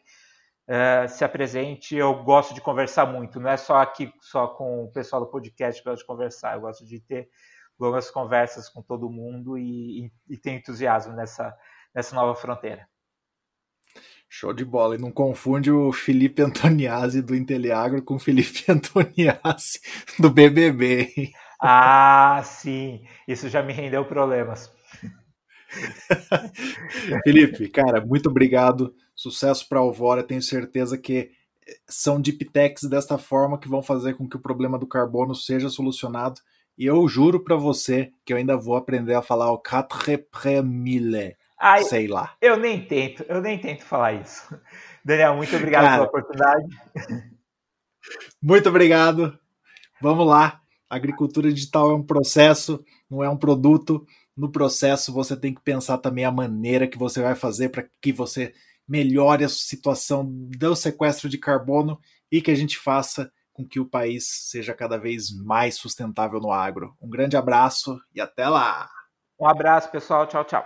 Uh, 0.69 1.09
se 1.09 1.25
apresente, 1.25 1.97
eu 1.97 2.23
gosto 2.23 2.55
de 2.55 2.61
conversar 2.61 3.07
muito, 3.07 3.41
não 3.41 3.51
é 3.51 3.57
só 3.57 3.79
aqui 3.79 4.13
só 4.21 4.47
com 4.47 4.85
o 4.85 4.93
pessoal 4.93 5.21
do 5.21 5.29
podcast 5.29 5.83
que 5.83 5.89
eu 5.89 5.93
gosto 5.93 6.03
de 6.03 6.07
conversar, 6.07 6.55
eu 6.55 6.61
gosto 6.61 6.85
de 6.87 7.01
ter 7.01 7.29
longas 7.81 8.11
conversas 8.11 8.69
com 8.69 8.83
todo 8.83 9.11
mundo 9.11 9.57
e, 9.57 10.07
e, 10.07 10.12
e 10.29 10.37
ter 10.37 10.53
entusiasmo 10.53 11.14
nessa, 11.14 11.57
nessa 11.95 12.14
nova 12.14 12.35
fronteira. 12.35 12.87
Show 14.29 14.53
de 14.53 14.64
bola. 14.64 14.95
E 14.95 14.99
não 14.99 15.11
confunde 15.11 15.73
o 15.73 15.93
Felipe 15.93 16.43
Antoniazzi 16.43 17.21
do 17.21 17.35
Inteliagro 17.35 18.03
com 18.03 18.14
o 18.14 18.21
Felipe 18.21 18.64
Antoniazzi 18.71 19.81
do 20.19 20.31
BBB. 20.31 21.33
Ah, 21.61 22.40
sim. 22.45 23.05
Isso 23.27 23.49
já 23.49 23.62
me 23.62 23.73
rendeu 23.73 24.05
problemas. 24.05 24.73
Felipe, 27.25 27.69
cara, 27.69 28.05
muito 28.05 28.29
obrigado. 28.29 28.95
Sucesso 29.16 29.69
para 29.69 29.79
a 29.79 29.83
Alvora. 29.83 30.23
Tenho 30.23 30.43
certeza 30.43 30.97
que 30.97 31.33
são 31.88 32.21
deep 32.21 32.45
techs 32.47 32.88
desta 32.88 33.19
forma 33.19 33.59
que 33.59 33.69
vão 33.69 33.83
fazer 33.83 34.14
com 34.14 34.29
que 34.29 34.37
o 34.37 34.40
problema 34.40 34.79
do 34.79 34.87
carbono 34.87 35.35
seja 35.35 35.69
solucionado. 35.69 36.40
E 36.81 36.87
eu 36.87 37.07
juro 37.07 37.45
para 37.45 37.57
você 37.57 38.11
que 38.25 38.33
eu 38.33 38.38
ainda 38.38 38.57
vou 38.57 38.75
aprender 38.75 39.12
a 39.12 39.21
falar 39.21 39.53
o 39.53 39.59
quatre 39.59 40.16
premile. 40.16 41.37
Ai, 41.61 41.85
Sei 41.85 42.09
lá. 42.09 42.35
Eu 42.40 42.57
nem 42.57 42.83
tento, 42.83 43.23
eu 43.29 43.43
nem 43.43 43.59
tento 43.61 43.85
falar 43.85 44.14
isso. 44.14 44.59
Daniel, 45.05 45.37
muito 45.37 45.55
obrigado 45.55 45.83
Cara, 45.83 45.97
pela 45.97 46.09
oportunidade. 46.09 46.64
Muito 48.43 48.66
obrigado. 48.66 49.38
Vamos 50.01 50.27
lá. 50.27 50.62
A 50.88 50.97
agricultura 50.97 51.53
digital 51.53 51.90
é 51.90 51.95
um 51.95 52.03
processo, 52.03 52.83
não 53.11 53.23
é 53.23 53.29
um 53.29 53.37
produto. 53.37 54.07
No 54.35 54.51
processo, 54.51 55.12
você 55.12 55.37
tem 55.37 55.53
que 55.53 55.61
pensar 55.61 55.99
também 55.99 56.25
a 56.25 56.33
maneira 56.33 56.88
que 56.88 56.97
você 56.97 57.21
vai 57.21 57.35
fazer 57.35 57.69
para 57.69 57.85
que 58.01 58.11
você 58.11 58.55
melhore 58.88 59.45
a 59.45 59.51
situação 59.51 60.25
do 60.27 60.75
sequestro 60.75 61.29
de 61.29 61.37
carbono 61.37 62.01
e 62.33 62.40
que 62.40 62.51
a 62.51 62.55
gente 62.55 62.79
faça 62.79 63.31
com 63.61 63.68
que 63.68 63.81
o 63.81 63.87
país 63.87 64.27
seja 64.27 64.75
cada 64.75 64.99
vez 64.99 65.31
mais 65.31 65.77
sustentável 65.77 66.40
no 66.40 66.53
agro. 66.53 66.96
Um 67.01 67.09
grande 67.09 67.37
abraço 67.37 68.01
e 68.14 68.20
até 68.20 68.49
lá! 68.49 68.88
Um 69.38 69.46
abraço, 69.46 69.90
pessoal. 69.90 70.27
Tchau, 70.27 70.44
tchau. 70.44 70.64